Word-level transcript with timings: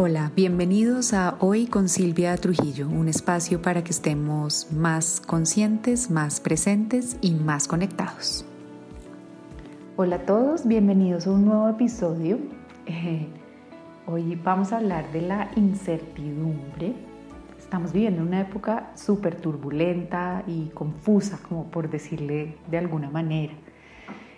Hola, 0.00 0.30
bienvenidos 0.36 1.12
a 1.12 1.34
Hoy 1.40 1.66
con 1.66 1.88
Silvia 1.88 2.36
Trujillo, 2.36 2.88
un 2.88 3.08
espacio 3.08 3.60
para 3.60 3.82
que 3.82 3.90
estemos 3.90 4.70
más 4.70 5.20
conscientes, 5.20 6.08
más 6.08 6.38
presentes 6.38 7.16
y 7.20 7.32
más 7.32 7.66
conectados. 7.66 8.44
Hola 9.96 10.14
a 10.14 10.24
todos, 10.24 10.68
bienvenidos 10.68 11.26
a 11.26 11.32
un 11.32 11.46
nuevo 11.46 11.68
episodio. 11.68 12.38
Eh, 12.86 13.26
hoy 14.06 14.36
vamos 14.36 14.72
a 14.72 14.76
hablar 14.76 15.10
de 15.10 15.22
la 15.22 15.50
incertidumbre. 15.56 16.94
Estamos 17.58 17.92
viviendo 17.92 18.22
una 18.22 18.42
época 18.42 18.92
súper 18.94 19.34
turbulenta 19.40 20.44
y 20.46 20.68
confusa, 20.74 21.40
como 21.48 21.72
por 21.72 21.90
decirle 21.90 22.56
de 22.70 22.78
alguna 22.78 23.10
manera. 23.10 23.54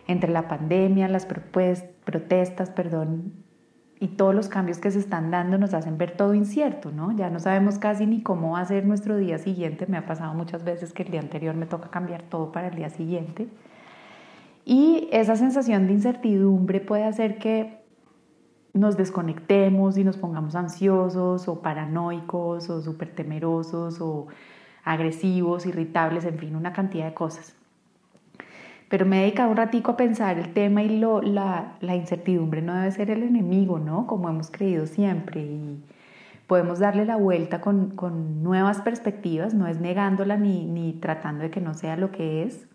Entre 0.07 0.31
la 0.31 0.49
pandemia, 0.49 1.07
las 1.09 1.27
protestas, 1.27 2.71
perdón, 2.71 3.40
y 4.03 4.09
todos 4.09 4.35
los 4.35 4.49
cambios 4.49 4.79
que 4.79 4.91
se 4.91 4.99
están 4.99 5.31
dando 5.31 5.59
nos 5.59 5.75
hacen 5.75 5.99
ver 5.99 6.17
todo 6.17 6.33
incierto, 6.33 6.91
¿no? 6.91 7.13
Ya 7.13 7.29
no 7.29 7.39
sabemos 7.39 7.79
casi 7.79 8.07
ni 8.07 8.23
cómo 8.23 8.53
va 8.53 8.61
a 8.61 8.65
ser 8.65 8.87
nuestro 8.87 9.19
día 9.19 9.37
siguiente. 9.37 9.87
Me 9.87 9.99
ha 9.99 10.07
pasado 10.07 10.33
muchas 10.33 10.65
veces 10.65 10.95
que 10.95 11.03
el 11.03 11.11
día 11.11 11.21
anterior 11.21 11.55
me 11.55 11.67
toca 11.67 11.91
cambiar 11.91 12.23
todo 12.23 12.51
para 12.51 12.69
el 12.69 12.77
día 12.77 12.89
siguiente. 12.89 13.49
Y 14.65 15.09
esa 15.13 15.37
sensación 15.37 15.87
de 15.87 15.93
incertidumbre 15.93 16.81
puede 16.81 17.05
hacer 17.05 17.39
que 17.39 17.85
nos 18.73 18.97
desconectemos 18.97 19.99
y 19.99 20.05
nos 20.05 20.17
pongamos 20.17 20.55
ansiosos 20.55 21.47
o 21.47 21.61
paranoicos 21.61 22.71
o 22.71 22.81
súper 22.81 23.15
temerosos 23.15 24.01
o 24.01 24.29
agresivos, 24.83 25.67
irritables, 25.67 26.25
en 26.25 26.39
fin, 26.39 26.57
una 26.57 26.73
cantidad 26.73 27.05
de 27.05 27.13
cosas 27.13 27.55
pero 28.91 29.07
me 29.07 29.19
he 29.19 29.21
dedicado 29.23 29.51
un 29.51 29.57
ratico 29.57 29.93
a 29.93 29.97
pensar 29.97 30.37
el 30.37 30.53
tema 30.53 30.83
y 30.83 30.99
lo, 30.99 31.23
la, 31.23 31.77
la, 31.81 31.95
incertidumbre 31.95 32.61
no 32.61 32.75
debe 32.75 32.91
ser 32.91 33.11
el 33.13 33.23
enemigo, 33.23 33.79
¿no? 33.79 34.09
Como 34.09 34.29
hemos 34.29 34.51
creído 34.51 34.87
siempre 34.87 35.43
y 35.43 35.81
podemos 36.49 36.81
darle 36.81 37.05
la 37.05 37.15
vuelta 37.15 37.61
con, 37.61 37.91
con 37.91 38.43
nuevas 38.43 38.81
perspectivas, 38.81 39.55
no 39.55 39.69
es 39.69 39.79
negándola 39.81 40.37
ni, 40.37 40.65
ni 40.65 40.93
tratando 40.95 41.45
de 41.45 41.51
que 41.51 41.61
no 41.61 41.73
sea 41.73 41.97
lo 41.97 42.11
que 42.11 42.43
es, 42.43 42.67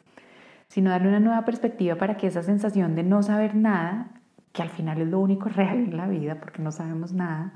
sino 0.70 0.90
darle 0.90 1.10
una 1.10 1.20
nueva 1.20 1.44
perspectiva 1.44 1.96
para 1.96 2.16
que 2.16 2.28
esa 2.28 2.44
sensación 2.44 2.96
de 2.96 3.04
no 3.04 3.22
saber 3.22 3.54
nada, 3.54 4.08
que 4.54 4.62
al 4.62 4.70
final 4.70 5.02
es 5.02 5.10
lo 5.10 5.20
único 5.20 5.50
real 5.50 5.80
en 5.80 5.98
la 5.98 6.08
vida 6.08 6.40
porque 6.40 6.62
no 6.62 6.72
sabemos 6.72 7.12
nada, 7.12 7.52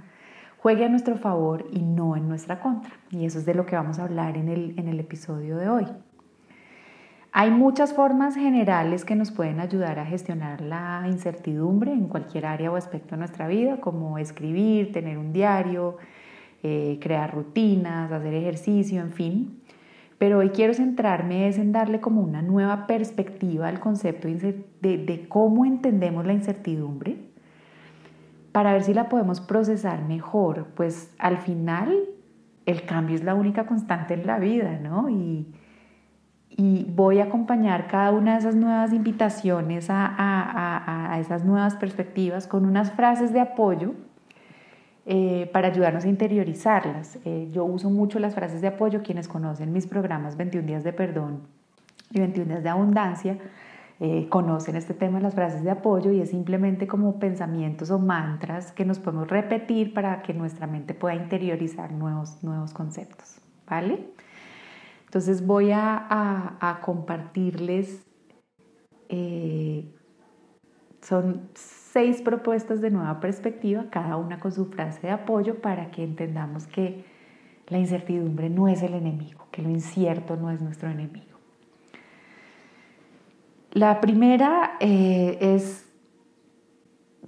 juegue 0.58 0.84
a 0.84 0.90
nuestro 0.90 1.16
favor 1.16 1.66
y 1.72 1.80
no 1.80 2.18
en 2.18 2.28
nuestra 2.28 2.60
contra. 2.60 2.92
Y 3.10 3.24
eso 3.24 3.40
es 3.40 3.46
de 3.46 3.54
lo 3.54 3.66
que 3.66 3.78
vamos 3.78 4.00
a 4.00 4.04
hablar 4.04 4.36
en 4.36 4.50
el, 4.50 4.78
en 4.78 4.90
el 4.90 5.00
episodio 5.00 5.56
de 5.56 5.70
hoy. 5.70 5.86
Hay 7.32 7.52
muchas 7.52 7.94
formas 7.94 8.36
generales 8.36 9.06
que 9.06 9.16
nos 9.16 9.32
pueden 9.32 9.60
ayudar 9.60 10.00
a 10.00 10.06
gestionar 10.06 10.62
la 10.62 11.04
incertidumbre 11.06 11.94
en 11.94 12.08
cualquier 12.08 12.48
área 12.48 12.72
o 12.72 12.76
aspecto 12.76 13.12
de 13.12 13.20
nuestra 13.20 13.48
vida, 13.48 13.80
como 13.80 14.18
escribir, 14.18 14.92
tener 14.92 15.20
un 15.20 15.32
diario, 15.32 15.98
eh, 16.64 16.98
crear 17.00 17.32
rutinas, 17.32 18.12
hacer 18.12 18.34
ejercicio, 18.34 19.00
en 19.00 19.12
fin. 19.12 19.62
Pero 20.18 20.40
hoy 20.40 20.50
quiero 20.50 20.74
centrarme 20.74 21.48
es 21.48 21.60
en 21.60 21.72
darle 21.72 22.02
como 22.02 22.22
una 22.22 22.42
nueva 22.42 22.88
perspectiva 22.88 23.68
al 23.68 23.80
concepto 23.80 24.28
de, 24.28 24.64
de 24.82 25.26
cómo 25.30 25.66
entendemos 25.66 26.26
la 26.26 26.34
incertidumbre 26.34 27.18
para 28.52 28.74
ver 28.74 28.82
si 28.82 28.96
la 28.96 29.08
podemos 29.08 29.40
procesar 29.40 30.04
mejor, 30.04 30.66
pues 30.76 31.14
al 31.20 31.38
final 31.38 31.96
el 32.66 32.86
cambio 32.86 33.16
es 33.16 33.24
la 33.24 33.36
única 33.36 33.68
constante 33.68 34.16
en 34.16 34.26
la 34.26 34.40
vida, 34.40 34.80
¿no? 34.82 35.10
Y, 35.10 35.48
y 36.50 36.86
voy 36.94 37.20
a 37.20 37.26
acompañar 37.26 37.88
cada 37.88 38.12
una 38.12 38.34
de 38.34 38.40
esas 38.40 38.56
nuevas 38.56 38.92
invitaciones 38.92 39.88
a, 39.90 41.18
esas 41.20 41.46
nuevas 41.46 41.76
perspectivas 41.76 42.48
con 42.48 42.66
unas 42.66 42.92
frases 42.92 43.34
de 43.34 43.40
apoyo 43.40 43.94
eh, 45.06 45.50
para 45.54 45.70
ayudarnos 45.70 46.06
a 46.06 46.08
interiorizarlas. 46.08 47.20
Eh, 47.26 47.50
yo 47.52 47.66
uso 47.66 47.90
mucho 47.90 48.20
las 48.20 48.36
frases 48.36 48.62
de 48.62 48.68
apoyo, 48.68 49.04
quienes 49.04 49.28
conocen 49.28 49.72
mis 49.72 49.88
programas 49.88 50.38
21 50.38 50.68
días 50.68 50.84
de 50.84 50.94
perdón 50.94 51.42
y 52.12 52.20
21 52.20 52.50
días 52.50 52.64
de 52.64 52.70
abundancia. 52.70 53.38
Eh, 54.02 54.28
conocen 54.30 54.78
este 54.78 54.94
tema 54.94 55.18
de 55.18 55.24
las 55.24 55.36
frases 55.36 55.62
de 55.64 55.72
apoyo 55.72 56.12
y 56.12 56.22
es 56.22 56.30
simplemente 56.30 56.88
como 56.88 57.20
pensamientos 57.20 57.92
o 57.92 58.00
mantras 58.00 58.72
que 58.72 58.86
nos 58.86 58.98
podemos 58.98 59.28
repetir 59.28 59.94
para 59.94 60.22
que 60.22 60.34
nuestra 60.34 60.68
mente 60.68 60.94
pueda 60.94 61.16
interiorizar 61.16 61.92
nuevos, 61.92 62.42
nuevos 62.42 62.74
conceptos. 62.74 63.42
¿Vale? 63.70 64.10
Entonces 65.10 65.44
voy 65.44 65.72
a, 65.72 66.80
compartirles, 66.84 68.06
eh, 69.10 69.92
son 71.02 71.50
seis 71.56 72.22
propuestas 72.22 72.80
de 72.80 72.92
nueva 72.92 73.20
perspectiva, 73.20 73.86
cada 73.90 74.18
una 74.18 74.40
con 74.40 74.52
su 74.52 74.68
frase 74.68 75.08
de 75.08 75.10
apoyo 75.10 75.62
para 75.62 75.90
que 75.90 76.04
entendamos 76.04 76.68
que 76.68 77.06
la 77.70 77.80
incertidumbre 77.80 78.52
no 78.52 78.68
es 78.68 78.84
el 78.84 78.94
enemigo, 78.94 79.48
que 79.50 79.64
lo 79.64 79.72
incierto 79.72 80.36
no 80.36 80.52
es 80.52 80.62
nuestro 80.62 80.92
enemigo. 80.92 81.40
La 83.72 84.02
primera 84.02 84.78
eh, 84.80 85.40
es 85.42 85.88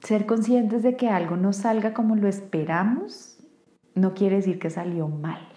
ser 0.03 0.27
conscientes 0.27 0.83
de 0.83 0.95
que 0.95 1.09
algo 1.09 1.35
no 1.35 1.51
salga 1.51 1.95
como 1.95 2.15
lo 2.15 2.27
esperamos, 2.27 3.39
no 3.95 4.13
quiere 4.13 4.35
decir 4.35 4.59
que 4.59 4.69
salió 4.69 5.07
mal. 5.07 5.50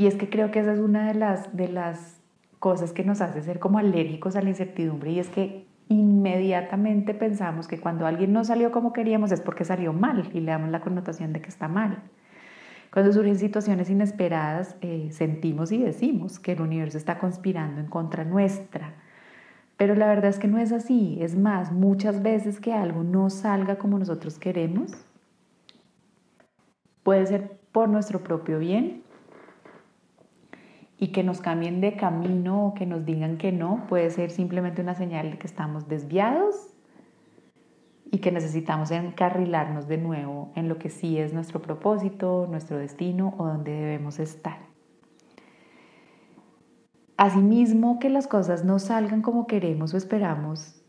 Y 0.00 0.06
es 0.06 0.14
que 0.14 0.30
creo 0.30 0.50
que 0.50 0.60
esa 0.60 0.72
es 0.72 0.78
una 0.78 1.08
de 1.08 1.12
las, 1.12 1.54
de 1.54 1.68
las 1.68 2.16
cosas 2.58 2.94
que 2.94 3.04
nos 3.04 3.20
hace 3.20 3.42
ser 3.42 3.58
como 3.58 3.76
alérgicos 3.76 4.34
a 4.34 4.40
la 4.40 4.48
incertidumbre 4.48 5.10
y 5.10 5.18
es 5.18 5.28
que 5.28 5.66
inmediatamente 5.88 7.12
pensamos 7.12 7.68
que 7.68 7.78
cuando 7.78 8.06
alguien 8.06 8.32
no 8.32 8.42
salió 8.42 8.72
como 8.72 8.94
queríamos 8.94 9.30
es 9.30 9.42
porque 9.42 9.66
salió 9.66 9.92
mal 9.92 10.30
y 10.32 10.40
le 10.40 10.52
damos 10.52 10.70
la 10.70 10.80
connotación 10.80 11.34
de 11.34 11.42
que 11.42 11.50
está 11.50 11.68
mal. 11.68 12.02
Cuando 12.90 13.12
surgen 13.12 13.38
situaciones 13.38 13.90
inesperadas, 13.90 14.74
eh, 14.80 15.10
sentimos 15.12 15.70
y 15.70 15.76
decimos 15.76 16.38
que 16.38 16.52
el 16.52 16.62
universo 16.62 16.96
está 16.96 17.18
conspirando 17.18 17.82
en 17.82 17.88
contra 17.88 18.24
nuestra. 18.24 18.94
Pero 19.76 19.94
la 19.94 20.06
verdad 20.06 20.30
es 20.30 20.38
que 20.38 20.48
no 20.48 20.56
es 20.56 20.72
así. 20.72 21.18
Es 21.20 21.36
más, 21.36 21.72
muchas 21.72 22.22
veces 22.22 22.58
que 22.58 22.72
algo 22.72 23.04
no 23.04 23.28
salga 23.28 23.76
como 23.76 23.98
nosotros 23.98 24.38
queremos, 24.38 24.92
puede 27.02 27.26
ser 27.26 27.58
por 27.70 27.90
nuestro 27.90 28.24
propio 28.24 28.58
bien 28.58 29.09
y 31.00 31.08
que 31.08 31.24
nos 31.24 31.40
cambien 31.40 31.80
de 31.80 31.96
camino 31.96 32.66
o 32.66 32.74
que 32.74 32.84
nos 32.84 33.06
digan 33.06 33.38
que 33.38 33.52
no 33.52 33.86
puede 33.88 34.10
ser 34.10 34.30
simplemente 34.30 34.82
una 34.82 34.94
señal 34.94 35.30
de 35.30 35.38
que 35.38 35.46
estamos 35.46 35.88
desviados 35.88 36.54
y 38.12 38.18
que 38.18 38.30
necesitamos 38.30 38.90
encarrilarnos 38.90 39.88
de 39.88 39.96
nuevo 39.96 40.52
en 40.56 40.68
lo 40.68 40.78
que 40.78 40.90
sí 40.90 41.16
es 41.18 41.32
nuestro 41.32 41.62
propósito, 41.62 42.46
nuestro 42.50 42.76
destino 42.76 43.34
o 43.38 43.46
donde 43.46 43.72
debemos 43.72 44.18
estar. 44.18 44.58
Asimismo, 47.16 47.98
que 47.98 48.10
las 48.10 48.26
cosas 48.26 48.64
no 48.64 48.78
salgan 48.78 49.22
como 49.22 49.46
queremos 49.46 49.94
o 49.94 49.96
esperamos 49.96 50.82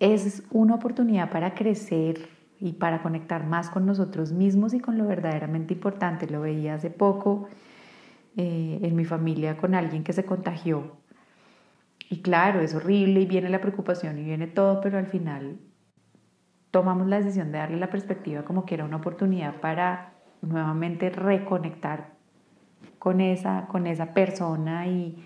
es 0.00 0.42
una 0.50 0.74
oportunidad 0.74 1.30
para 1.30 1.54
crecer 1.54 2.28
y 2.58 2.72
para 2.72 3.00
conectar 3.02 3.46
más 3.46 3.70
con 3.70 3.86
nosotros 3.86 4.32
mismos 4.32 4.74
y 4.74 4.80
con 4.80 4.98
lo 4.98 5.06
verdaderamente 5.06 5.74
importante. 5.74 6.26
Lo 6.26 6.40
veía 6.40 6.74
hace 6.74 6.90
poco 6.90 7.48
eh, 8.36 8.78
en 8.82 8.96
mi 8.96 9.04
familia 9.04 9.58
con 9.58 9.74
alguien 9.74 10.04
que 10.04 10.14
se 10.14 10.24
contagió. 10.24 10.96
Y 12.08 12.22
claro, 12.22 12.60
es 12.60 12.74
horrible 12.74 13.20
y 13.20 13.26
viene 13.26 13.50
la 13.50 13.60
preocupación 13.60 14.18
y 14.18 14.24
viene 14.24 14.46
todo, 14.46 14.80
pero 14.80 14.98
al 14.98 15.06
final 15.06 15.58
tomamos 16.70 17.06
la 17.08 17.18
decisión 17.18 17.52
de 17.52 17.58
darle 17.58 17.76
la 17.76 17.90
perspectiva 17.90 18.42
como 18.42 18.64
que 18.64 18.74
era 18.74 18.84
una 18.84 18.96
oportunidad 18.96 19.60
para 19.60 20.14
nuevamente 20.40 21.10
reconectar 21.10 22.14
con 22.98 23.20
esa, 23.20 23.66
con 23.68 23.86
esa 23.86 24.14
persona 24.14 24.86
y, 24.86 25.22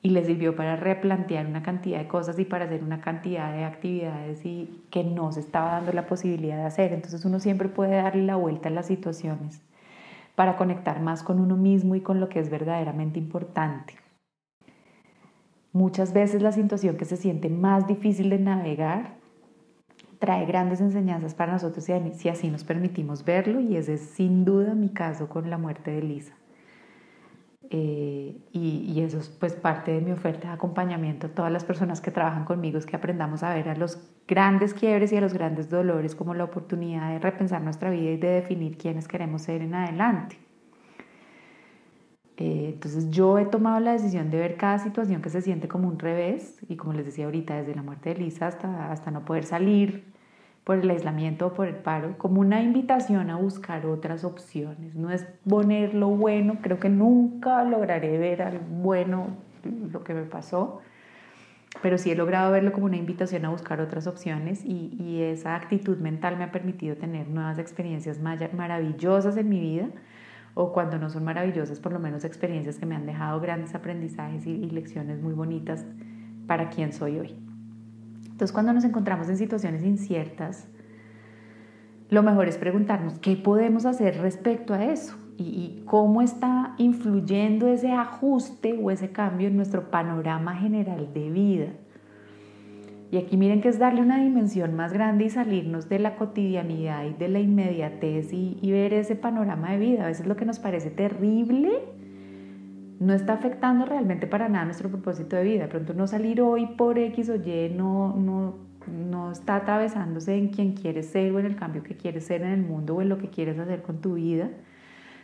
y 0.00 0.10
le 0.10 0.24
sirvió 0.24 0.54
para 0.54 0.76
replantear 0.76 1.46
una 1.46 1.62
cantidad 1.62 1.98
de 1.98 2.06
cosas 2.06 2.38
y 2.38 2.44
para 2.44 2.66
hacer 2.66 2.84
una 2.84 3.00
cantidad 3.00 3.52
de 3.52 3.64
actividades 3.64 4.46
y 4.46 4.84
que 4.90 5.02
no 5.02 5.32
se 5.32 5.40
estaba 5.40 5.72
dando 5.72 5.92
la 5.92 6.06
posibilidad 6.06 6.56
de 6.56 6.64
hacer. 6.64 6.92
Entonces 6.92 7.24
uno 7.24 7.40
siempre 7.40 7.68
puede 7.68 7.96
darle 7.96 8.22
la 8.22 8.36
vuelta 8.36 8.68
a 8.68 8.72
las 8.72 8.86
situaciones 8.86 9.60
para 10.38 10.56
conectar 10.56 11.00
más 11.00 11.24
con 11.24 11.40
uno 11.40 11.56
mismo 11.56 11.96
y 11.96 12.00
con 12.00 12.20
lo 12.20 12.28
que 12.28 12.38
es 12.38 12.48
verdaderamente 12.48 13.18
importante. 13.18 13.94
Muchas 15.72 16.12
veces 16.12 16.42
la 16.42 16.52
situación 16.52 16.96
que 16.96 17.06
se 17.06 17.16
siente 17.16 17.48
más 17.48 17.88
difícil 17.88 18.30
de 18.30 18.38
navegar 18.38 19.16
trae 20.20 20.46
grandes 20.46 20.80
enseñanzas 20.80 21.34
para 21.34 21.54
nosotros 21.54 21.84
si 22.14 22.28
así 22.28 22.50
nos 22.50 22.62
permitimos 22.62 23.24
verlo 23.24 23.58
y 23.58 23.74
ese 23.74 23.94
es 23.94 24.00
sin 24.10 24.44
duda 24.44 24.76
mi 24.76 24.90
caso 24.90 25.28
con 25.28 25.50
la 25.50 25.58
muerte 25.58 25.90
de 25.90 26.02
Lisa. 26.02 26.37
Eh, 27.70 28.34
y, 28.52 29.00
eso 29.02 29.18
es 29.18 29.28
pues 29.28 29.54
parte 29.54 29.92
de 29.92 30.00
mi 30.00 30.10
oferta 30.10 30.48
de 30.48 30.54
acompañamiento 30.54 31.26
a 31.26 31.30
todas 31.30 31.52
las 31.52 31.64
personas 31.64 32.00
que 32.00 32.10
trabajan 32.10 32.44
conmigo, 32.44 32.78
es 32.78 32.86
que 32.86 32.96
aprendamos 32.96 33.42
a 33.42 33.54
ver 33.54 33.68
a 33.68 33.76
los 33.76 33.98
grandes 34.26 34.74
quiebres 34.74 35.12
y 35.12 35.16
a 35.16 35.20
los 35.20 35.34
grandes 35.34 35.68
dolores 35.68 36.14
como 36.14 36.34
la 36.34 36.44
oportunidad 36.44 37.10
de 37.10 37.18
repensar 37.18 37.62
nuestra 37.62 37.90
vida 37.90 38.10
y 38.12 38.16
de 38.16 38.28
definir 38.28 38.78
quiénes 38.78 39.06
queremos 39.06 39.42
ser 39.42 39.62
en 39.62 39.74
adelante. 39.74 40.38
Eh, 42.38 42.70
entonces 42.74 43.10
yo 43.10 43.38
he 43.38 43.46
tomado 43.46 43.80
la 43.80 43.92
decisión 43.92 44.30
de 44.30 44.38
ver 44.38 44.56
cada 44.56 44.78
situación 44.78 45.20
que 45.20 45.28
se 45.28 45.42
siente 45.42 45.68
como 45.68 45.88
un 45.88 45.98
revés 45.98 46.58
y 46.68 46.76
como 46.76 46.92
les 46.92 47.04
decía 47.04 47.26
ahorita, 47.26 47.56
desde 47.56 47.74
la 47.74 47.82
muerte 47.82 48.14
de 48.14 48.20
Lisa 48.20 48.46
hasta, 48.46 48.90
hasta 48.92 49.10
no 49.10 49.24
poder 49.24 49.44
salir 49.44 50.04
por 50.68 50.76
el 50.76 50.90
aislamiento 50.90 51.46
o 51.46 51.54
por 51.54 51.66
el 51.66 51.76
paro, 51.76 52.18
como 52.18 52.42
una 52.42 52.60
invitación 52.60 53.30
a 53.30 53.36
buscar 53.36 53.86
otras 53.86 54.22
opciones. 54.22 54.94
No 54.94 55.10
es 55.10 55.22
poner 55.48 55.94
lo 55.94 56.08
bueno, 56.10 56.58
creo 56.60 56.78
que 56.78 56.90
nunca 56.90 57.64
lograré 57.64 58.18
ver 58.18 58.42
al 58.42 58.58
bueno 58.58 59.28
lo 59.64 60.04
que 60.04 60.12
me 60.12 60.24
pasó, 60.24 60.80
pero 61.80 61.96
sí 61.96 62.10
he 62.10 62.14
logrado 62.14 62.52
verlo 62.52 62.72
como 62.72 62.84
una 62.84 62.98
invitación 62.98 63.46
a 63.46 63.48
buscar 63.48 63.80
otras 63.80 64.06
opciones 64.06 64.62
y, 64.62 64.94
y 65.00 65.22
esa 65.22 65.54
actitud 65.54 65.96
mental 65.96 66.36
me 66.36 66.44
ha 66.44 66.52
permitido 66.52 66.96
tener 66.96 67.28
nuevas 67.28 67.58
experiencias 67.58 68.20
maravillosas 68.20 69.38
en 69.38 69.48
mi 69.48 69.60
vida 69.60 69.88
o 70.52 70.74
cuando 70.74 70.98
no 70.98 71.08
son 71.08 71.24
maravillosas, 71.24 71.80
por 71.80 71.94
lo 71.94 71.98
menos 71.98 72.26
experiencias 72.26 72.78
que 72.78 72.84
me 72.84 72.94
han 72.94 73.06
dejado 73.06 73.40
grandes 73.40 73.74
aprendizajes 73.74 74.46
y, 74.46 74.50
y 74.50 74.68
lecciones 74.68 75.18
muy 75.22 75.32
bonitas 75.32 75.86
para 76.46 76.68
quien 76.68 76.92
soy 76.92 77.20
hoy. 77.20 77.47
Entonces, 78.38 78.54
cuando 78.54 78.72
nos 78.72 78.84
encontramos 78.84 79.28
en 79.28 79.36
situaciones 79.36 79.82
inciertas, 79.82 80.68
lo 82.08 82.22
mejor 82.22 82.46
es 82.46 82.56
preguntarnos 82.56 83.18
qué 83.18 83.34
podemos 83.34 83.84
hacer 83.84 84.18
respecto 84.18 84.74
a 84.74 84.84
eso 84.84 85.16
y, 85.36 85.82
cómo 85.86 86.22
está 86.22 86.76
influyendo 86.78 87.66
ese 87.66 87.90
ajuste 87.90 88.78
o 88.80 88.92
ese 88.92 89.10
cambio 89.10 89.48
en 89.48 89.56
nuestro 89.56 89.90
panorama 89.90 90.54
general 90.54 91.12
de 91.12 91.30
vida. 91.30 91.66
Y 93.10 93.16
aquí 93.16 93.36
miren 93.36 93.60
que 93.60 93.70
es 93.70 93.80
darle 93.80 94.02
una 94.02 94.22
dimensión 94.22 94.76
más 94.76 94.92
grande 94.92 95.24
y 95.24 95.30
salirnos 95.30 95.88
de 95.88 95.98
la 95.98 96.14
cotidianidad 96.14 97.06
y 97.06 97.14
de 97.14 97.26
la 97.26 97.40
inmediatez 97.40 98.32
y, 98.32 98.56
y 98.62 98.70
ver 98.70 98.94
ese 98.94 99.16
panorama 99.16 99.72
de 99.72 99.78
vida. 99.78 100.04
A 100.04 100.06
veces 100.06 100.28
lo 100.28 100.36
que 100.36 100.44
nos 100.44 100.60
parece 100.60 100.90
terrible 100.90 101.72
no 103.00 103.14
está 103.14 103.34
afectando 103.34 103.84
realmente 103.86 104.26
para 104.26 104.48
nada 104.48 104.64
nuestro 104.64 104.88
propósito 104.88 105.36
de 105.36 105.44
vida. 105.44 105.62
De 105.62 105.68
pronto 105.68 105.94
no 105.94 106.06
salir 106.06 106.40
hoy 106.40 106.66
por 106.66 106.98
X 106.98 107.28
o 107.28 107.36
Y 107.36 107.72
no, 107.74 108.14
no, 108.16 108.56
no 108.88 109.30
está 109.30 109.56
atravesándose 109.56 110.36
en 110.36 110.48
quien 110.48 110.72
quieres 110.72 111.06
ser 111.06 111.32
o 111.32 111.38
en 111.38 111.46
el 111.46 111.56
cambio 111.56 111.82
que 111.82 111.96
quieres 111.96 112.24
ser 112.24 112.42
en 112.42 112.48
el 112.48 112.62
mundo 112.62 112.96
o 112.96 113.02
en 113.02 113.08
lo 113.08 113.18
que 113.18 113.28
quieres 113.28 113.58
hacer 113.58 113.82
con 113.82 114.00
tu 114.00 114.14
vida, 114.14 114.50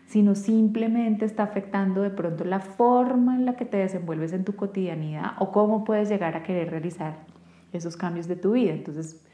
sino 0.07 0.35
simplemente 0.35 1.25
está 1.25 1.43
afectando 1.43 2.03
de 2.03 2.11
pronto 2.11 2.45
la 2.45 2.61
forma 2.61 3.35
en 3.35 3.45
la 3.45 3.57
que 3.57 3.65
te 3.65 3.79
desenvuelves 3.79 4.33
en 4.33 4.45
tu 4.45 4.55
cotidianidad 4.55 5.33
o 5.39 5.51
cómo 5.51 5.85
puedes 5.85 6.09
llegar 6.09 6.37
a 6.37 6.43
querer 6.43 6.71
realizar 6.71 7.25
esos 7.73 7.97
cambios 7.97 8.29
de 8.29 8.37
tu 8.37 8.53
vida. 8.53 8.73
Entonces, 8.73 9.27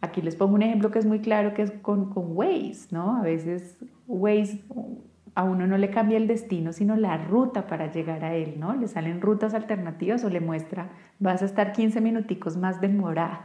aquí 0.00 0.22
les 0.22 0.34
pongo 0.34 0.54
un 0.54 0.62
ejemplo 0.62 0.90
que 0.90 0.98
es 0.98 1.06
muy 1.06 1.20
claro, 1.20 1.54
que 1.54 1.62
es 1.62 1.70
con, 1.70 2.10
con 2.10 2.36
Waze, 2.36 2.88
¿no? 2.90 3.16
A 3.16 3.22
veces 3.22 3.78
Waze 4.08 4.64
a 5.34 5.44
uno 5.44 5.66
no 5.66 5.78
le 5.78 5.90
cambia 5.90 6.16
el 6.16 6.26
destino, 6.26 6.72
sino 6.72 6.96
la 6.96 7.16
ruta 7.16 7.66
para 7.66 7.90
llegar 7.90 8.24
a 8.24 8.34
él, 8.34 8.54
¿no? 8.58 8.74
Le 8.74 8.88
salen 8.88 9.20
rutas 9.20 9.54
alternativas 9.54 10.24
o 10.24 10.30
le 10.30 10.40
muestra, 10.40 10.90
vas 11.18 11.42
a 11.42 11.44
estar 11.44 11.72
15 11.72 12.00
minuticos 12.00 12.56
más 12.56 12.80
demorado. 12.80 13.38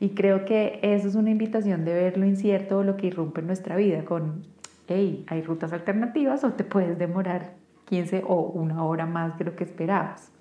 Y 0.00 0.10
creo 0.10 0.44
que 0.44 0.80
eso 0.82 1.08
es 1.08 1.14
una 1.14 1.30
invitación 1.30 1.84
de 1.84 1.94
ver 1.94 2.18
lo 2.18 2.26
incierto 2.26 2.78
o 2.78 2.82
lo 2.82 2.96
que 2.96 3.06
irrumpe 3.06 3.40
en 3.40 3.46
nuestra 3.46 3.76
vida 3.76 4.04
con, 4.04 4.42
hey, 4.88 5.24
hay 5.28 5.42
rutas 5.42 5.72
alternativas 5.72 6.42
o 6.44 6.52
te 6.54 6.64
puedes 6.64 6.98
demorar 6.98 7.54
15 7.84 8.24
o 8.26 8.40
una 8.40 8.84
hora 8.84 9.06
más 9.06 9.38
de 9.38 9.44
lo 9.44 9.54
que 9.54 9.64
esperabas. 9.64 10.32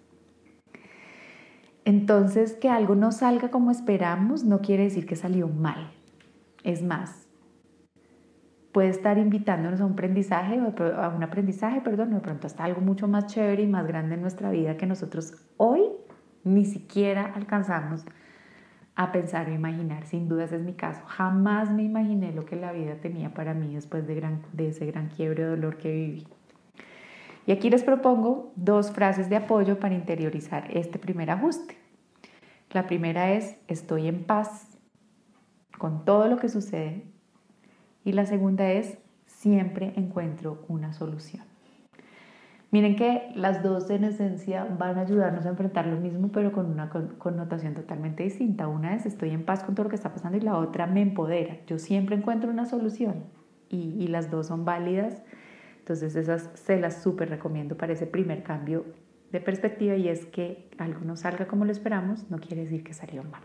Entonces, 1.84 2.54
que 2.54 2.70
algo 2.70 2.96
no 2.96 3.12
salga 3.12 3.50
como 3.50 3.72
esperamos 3.72 4.44
no 4.44 4.62
quiere 4.62 4.84
decir 4.84 5.06
que 5.06 5.16
salió 5.16 5.48
mal. 5.48 5.92
Es 6.64 6.84
más, 6.84 7.21
puede 8.72 8.90
estar 8.90 9.18
invitándonos 9.18 9.82
a 9.82 9.86
un 9.86 9.94
aprendizaje, 9.94 10.60
a 10.60 11.10
un 11.10 11.24
aprendizaje, 11.24 11.82
perdón, 11.82 12.14
de 12.14 12.20
pronto 12.20 12.48
hasta 12.48 12.64
algo 12.64 12.82
mucho 12.82 13.08
más 13.08 13.28
chévere 13.28 13.64
y 13.64 13.68
más 13.68 13.86
grande 13.86 14.16
en 14.16 14.22
nuestra 14.22 14.50
vida 14.50 14.78
que 14.78 14.86
nosotros 14.86 15.34
hoy 15.58 15.82
ni 16.44 16.66
siquiera 16.66 17.32
alcanzamos 17.36 18.06
a 18.96 19.12
pensar 19.12 19.50
o 19.50 19.54
imaginar. 19.54 20.06
Sin 20.06 20.28
duda 20.28 20.46
ese 20.46 20.58
es 20.58 20.62
mi 20.62 20.74
caso. 20.74 21.02
Jamás 21.06 21.72
me 21.72 21.84
imaginé 21.84 22.32
lo 22.32 22.46
que 22.46 22.56
la 22.56 22.72
vida 22.72 22.96
tenía 22.96 23.34
para 23.34 23.54
mí 23.54 23.76
después 23.76 24.08
de, 24.08 24.16
gran, 24.16 24.42
de 24.54 24.70
ese 24.70 24.86
gran 24.86 25.10
quiebre 25.10 25.44
de 25.44 25.50
dolor 25.50 25.78
que 25.78 25.92
viví. 25.92 26.28
Y 27.46 27.52
aquí 27.52 27.70
les 27.70 27.84
propongo 27.84 28.54
dos 28.56 28.92
frases 28.92 29.30
de 29.30 29.36
apoyo 29.36 29.80
para 29.80 29.96
interiorizar 29.96 30.66
este 30.76 31.00
primer 31.00 31.32
ajuste. 31.32 31.78
La 32.72 32.86
primera 32.86 33.34
es, 33.34 33.58
estoy 33.68 34.08
en 34.08 34.24
paz 34.24 34.78
con 35.78 36.06
todo 36.06 36.28
lo 36.28 36.38
que 36.38 36.48
sucede 36.48 37.11
y 38.04 38.14
la 38.14 38.26
segunda 38.26 38.72
es, 38.72 38.98
siempre 39.26 39.94
encuentro 39.96 40.66
una 40.68 40.94
solución. 40.94 41.44
Miren 42.72 42.96
que 42.96 43.34
las 43.36 43.64
dos 43.64 43.90
en 43.90 44.06
esencia 44.06 44.64
van 44.64 44.98
a 44.98 45.02
ayudarnos 45.02 45.46
a 45.46 45.50
enfrentar 45.50 45.88
lo 45.88 45.98
mismo, 45.98 46.30
pero 46.32 46.54
con 46.54 46.68
una 46.68 46.90
connotación 46.90 47.74
totalmente 47.74 48.24
distinta. 48.24 48.70
Una 48.70 48.96
es 48.96 49.06
estoy 49.06 49.32
en 49.32 49.44
paz 49.44 49.64
con 49.64 49.76
todo 49.76 49.84
lo 49.86 49.90
que 49.90 49.98
está 49.98 50.14
pasando 50.14 50.38
y 50.38 50.42
la 50.42 50.58
otra 50.58 50.88
me 50.88 51.02
empodera. 51.02 51.58
Yo 51.68 51.80
siempre 51.80 52.16
encuentro 52.16 52.50
una 52.50 52.66
solución 52.66 53.26
y, 53.68 53.98
y 54.00 54.08
las 54.08 54.32
dos 54.32 54.48
son 54.48 54.64
válidas. 54.64 55.22
Entonces 55.80 56.16
esas 56.16 56.50
se 56.54 56.80
las 56.80 57.04
súper 57.04 57.30
recomiendo 57.30 57.76
para 57.76 57.92
ese 57.92 58.08
primer 58.08 58.42
cambio 58.42 58.86
de 59.34 59.42
perspectiva 59.42 59.96
y 59.96 60.08
es 60.08 60.26
que 60.26 60.70
algo 60.78 61.02
no 61.02 61.18
salga 61.18 61.48
como 61.48 61.66
lo 61.66 61.72
esperamos, 61.74 62.30
no 62.30 62.38
quiere 62.38 62.64
decir 62.64 62.84
que 62.84 62.94
salió 62.94 63.24
mal. 63.24 63.44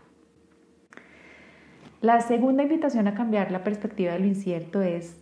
La 2.01 2.21
segunda 2.21 2.63
invitación 2.63 3.07
a 3.07 3.15
cambiar 3.15 3.51
la 3.51 3.63
perspectiva 3.63 4.13
de 4.13 4.19
lo 4.19 4.25
incierto 4.25 4.81
es 4.81 5.17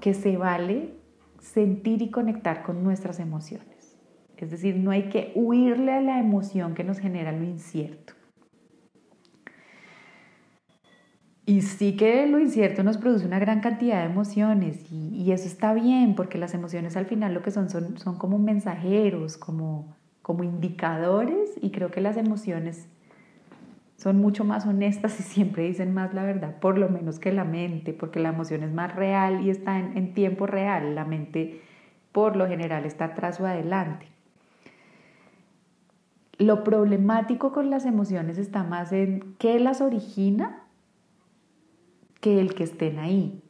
que 0.00 0.14
se 0.14 0.36
vale 0.36 0.94
sentir 1.40 2.00
y 2.02 2.10
conectar 2.10 2.62
con 2.62 2.84
nuestras 2.84 3.18
emociones. 3.18 3.96
Es 4.36 4.50
decir, 4.50 4.76
no 4.76 4.90
hay 4.90 5.08
que 5.08 5.32
huirle 5.34 5.92
a 5.92 6.00
la 6.00 6.20
emoción 6.20 6.74
que 6.74 6.84
nos 6.84 6.98
genera 6.98 7.32
lo 7.32 7.42
incierto. 7.42 8.12
Y 11.44 11.62
sí 11.62 11.96
que 11.96 12.26
lo 12.26 12.38
incierto 12.38 12.82
nos 12.82 12.98
produce 12.98 13.24
una 13.24 13.38
gran 13.38 13.60
cantidad 13.60 14.00
de 14.00 14.10
emociones 14.10 14.84
y, 14.92 15.30
eso 15.32 15.46
está 15.46 15.74
bien 15.74 16.14
porque 16.14 16.38
las 16.38 16.54
emociones 16.54 16.96
al 16.96 17.06
final 17.06 17.34
lo 17.34 17.42
que 17.42 17.50
son 17.50 17.68
son, 17.68 17.98
son 17.98 18.16
como 18.16 18.38
mensajeros, 18.38 19.36
como, 19.36 19.96
como 20.22 20.44
indicadores 20.44 21.52
y 21.60 21.70
creo 21.70 21.90
que 21.90 22.00
las 22.00 22.16
emociones 22.16 22.88
son 23.96 24.18
mucho 24.18 24.44
más 24.44 24.66
honestas 24.66 25.18
y 25.20 25.22
siempre 25.22 25.64
dicen 25.64 25.94
más 25.94 26.12
la 26.12 26.24
verdad, 26.24 26.58
por 26.60 26.78
lo 26.78 26.88
menos 26.88 27.18
que 27.18 27.32
la 27.32 27.44
mente, 27.44 27.92
porque 27.92 28.20
la 28.20 28.28
emoción 28.28 28.62
es 28.62 28.72
más 28.72 28.94
real 28.94 29.40
y 29.44 29.50
está 29.50 29.78
en, 29.78 30.12
tiempo 30.12 30.46
real. 30.46 30.94
La 30.94 31.04
mente 31.04 31.62
por 32.12 32.36
lo 32.36 32.46
general 32.46 32.84
está 32.84 33.06
atrás 33.06 33.40
o 33.40 33.46
adelante. 33.46 34.06
Lo 36.38 36.64
problemático 36.64 37.52
con 37.52 37.70
las 37.70 37.86
emociones 37.86 38.36
está 38.36 38.62
más 38.62 38.92
en 38.92 39.34
qué 39.38 39.58
las 39.58 39.80
origina 39.80 40.62
que 42.20 42.40
el 42.40 42.54
que 42.54 42.64
estén 42.64 42.98
ahí. 42.98 43.42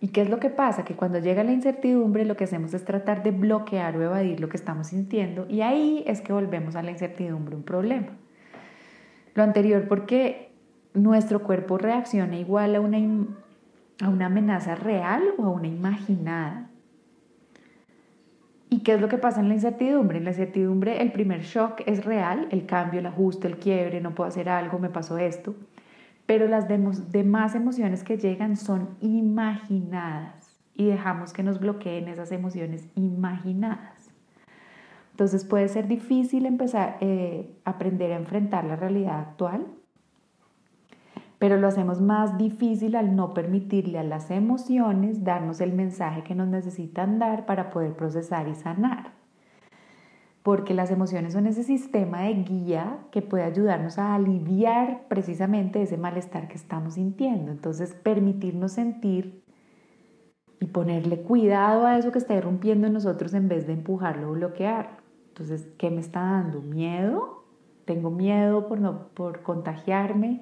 ¿Y 0.00 0.08
qué 0.08 0.20
es 0.20 0.30
lo 0.30 0.38
que 0.38 0.50
pasa? 0.50 0.84
Que 0.84 0.94
cuando 0.94 1.18
llega 1.18 1.42
la 1.42 1.50
incertidumbre 1.50 2.24
lo 2.24 2.36
que 2.36 2.44
hacemos 2.44 2.72
es 2.72 2.84
tratar 2.84 3.24
de 3.24 3.32
bloquear 3.32 3.96
o 3.96 4.02
evadir 4.02 4.38
lo 4.38 4.48
que 4.48 4.56
estamos 4.56 4.88
sintiendo 4.88 5.46
y 5.48 5.62
ahí 5.62 6.04
es 6.06 6.20
que 6.20 6.32
volvemos 6.32 6.76
a 6.76 6.84
la 6.84 6.92
incertidumbre 6.92 7.56
un 7.56 7.64
problema. 7.64 8.10
Lo 9.38 9.44
anterior 9.44 9.86
porque 9.86 10.50
nuestro 10.94 11.44
cuerpo 11.44 11.78
reacciona 11.78 12.36
igual 12.36 12.74
a 12.74 12.80
una, 12.80 12.98
a 14.00 14.08
una 14.08 14.26
amenaza 14.26 14.74
real 14.74 15.22
o 15.38 15.44
a 15.44 15.50
una 15.50 15.68
imaginada. 15.68 16.68
¿Y 18.68 18.80
qué 18.80 18.94
es 18.94 19.00
lo 19.00 19.08
que 19.08 19.16
pasa 19.16 19.38
en 19.38 19.46
la 19.46 19.54
incertidumbre? 19.54 20.18
En 20.18 20.24
la 20.24 20.30
incertidumbre 20.30 21.00
el 21.00 21.12
primer 21.12 21.42
shock 21.42 21.82
es 21.86 22.04
real, 22.04 22.48
el 22.50 22.66
cambio, 22.66 22.98
el 22.98 23.06
ajuste, 23.06 23.46
el 23.46 23.58
quiebre, 23.58 24.00
no 24.00 24.12
puedo 24.12 24.26
hacer 24.26 24.48
algo, 24.48 24.80
me 24.80 24.90
pasó 24.90 25.18
esto. 25.18 25.54
Pero 26.26 26.48
las 26.48 26.66
demás 26.66 27.54
emociones 27.54 28.02
que 28.02 28.18
llegan 28.18 28.56
son 28.56 28.96
imaginadas 29.00 30.58
y 30.74 30.86
dejamos 30.86 31.32
que 31.32 31.44
nos 31.44 31.60
bloqueen 31.60 32.08
esas 32.08 32.32
emociones 32.32 32.88
imaginadas. 32.96 33.97
Entonces 35.18 35.44
puede 35.44 35.66
ser 35.66 35.88
difícil 35.88 36.46
empezar 36.46 36.96
eh, 37.00 37.52
aprender 37.64 38.12
a 38.12 38.16
enfrentar 38.18 38.64
la 38.64 38.76
realidad 38.76 39.18
actual, 39.18 39.66
pero 41.40 41.56
lo 41.56 41.66
hacemos 41.66 42.00
más 42.00 42.38
difícil 42.38 42.94
al 42.94 43.16
no 43.16 43.34
permitirle 43.34 43.98
a 43.98 44.04
las 44.04 44.30
emociones 44.30 45.24
darnos 45.24 45.60
el 45.60 45.72
mensaje 45.72 46.22
que 46.22 46.36
nos 46.36 46.46
necesitan 46.46 47.18
dar 47.18 47.46
para 47.46 47.70
poder 47.70 47.94
procesar 47.94 48.46
y 48.46 48.54
sanar. 48.54 49.14
Porque 50.44 50.72
las 50.72 50.92
emociones 50.92 51.32
son 51.32 51.48
ese 51.48 51.64
sistema 51.64 52.22
de 52.22 52.34
guía 52.34 52.98
que 53.10 53.20
puede 53.20 53.42
ayudarnos 53.42 53.98
a 53.98 54.14
aliviar 54.14 55.08
precisamente 55.08 55.82
ese 55.82 55.96
malestar 55.96 56.46
que 56.46 56.54
estamos 56.54 56.94
sintiendo. 56.94 57.50
Entonces, 57.50 57.92
permitirnos 57.92 58.70
sentir 58.70 59.42
y 60.60 60.66
ponerle 60.66 61.22
cuidado 61.22 61.86
a 61.86 61.98
eso 61.98 62.12
que 62.12 62.18
está 62.18 62.36
irrumpiendo 62.36 62.86
en 62.86 62.92
nosotros 62.92 63.34
en 63.34 63.48
vez 63.48 63.66
de 63.66 63.72
empujarlo 63.72 64.30
o 64.30 64.34
bloquearlo. 64.34 65.07
Entonces, 65.38 65.68
¿qué 65.78 65.88
me 65.88 66.00
está 66.00 66.20
dando? 66.20 66.60
¿Miedo? 66.60 67.44
¿Tengo 67.84 68.10
miedo 68.10 68.66
por, 68.66 68.80
no, 68.80 69.06
por 69.14 69.42
contagiarme? 69.42 70.40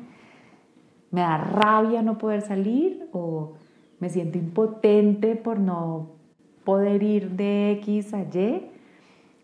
¿Me 1.10 1.20
da 1.20 1.36
rabia 1.36 2.00
no 2.00 2.16
poder 2.16 2.40
salir? 2.40 3.06
¿O 3.12 3.52
me 4.00 4.08
siento 4.08 4.38
impotente 4.38 5.36
por 5.36 5.60
no 5.60 6.12
poder 6.64 7.02
ir 7.02 7.32
de 7.32 7.72
X 7.72 8.14
a 8.14 8.22
Y? 8.22 8.70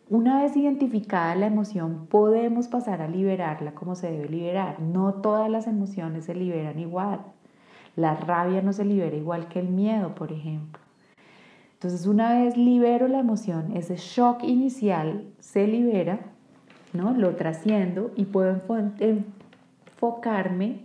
Una 0.09 0.43
vez 0.43 0.57
identificada 0.57 1.35
la 1.35 1.47
emoción, 1.49 2.07
podemos 2.07 2.69
pasar 2.69 3.03
a 3.03 3.09
liberarla 3.09 3.75
como 3.75 3.95
se 3.95 4.11
debe 4.11 4.31
liberar. 4.31 4.81
No 4.81 5.17
todas 5.17 5.51
las 5.51 5.67
emociones 5.67 6.25
se 6.25 6.35
liberan 6.35 6.79
igual. 6.79 7.21
La 7.95 8.15
rabia 8.15 8.63
no 8.63 8.73
se 8.73 8.87
libera 8.87 9.15
igual 9.15 9.49
que 9.49 9.61
el 9.61 9.69
miedo, 9.69 10.15
por 10.15 10.33
ejemplo. 10.33 10.81
Entonces, 11.83 12.07
una 12.07 12.35
vez 12.35 12.57
libero 12.57 13.09
la 13.09 13.19
emoción, 13.19 13.77
ese 13.77 13.97
shock 13.97 14.45
inicial 14.45 15.25
se 15.41 15.67
libera, 15.67 16.21
¿no? 16.93 17.11
Lo 17.11 17.35
trasciendo 17.35 18.13
y 18.15 18.27
puedo 18.27 18.57
enfocarme 19.01 20.85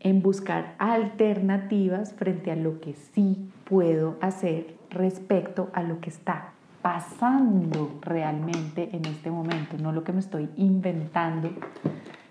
en 0.00 0.20
buscar 0.20 0.74
alternativas 0.78 2.12
frente 2.12 2.50
a 2.50 2.56
lo 2.56 2.80
que 2.80 2.94
sí 2.94 3.48
puedo 3.62 4.16
hacer 4.20 4.74
respecto 4.90 5.70
a 5.74 5.84
lo 5.84 6.00
que 6.00 6.10
está 6.10 6.54
pasando 6.82 8.00
realmente 8.00 8.88
en 8.92 9.04
este 9.04 9.30
momento, 9.30 9.78
no 9.78 9.92
lo 9.92 10.02
que 10.02 10.12
me 10.12 10.18
estoy 10.18 10.50
inventando 10.56 11.50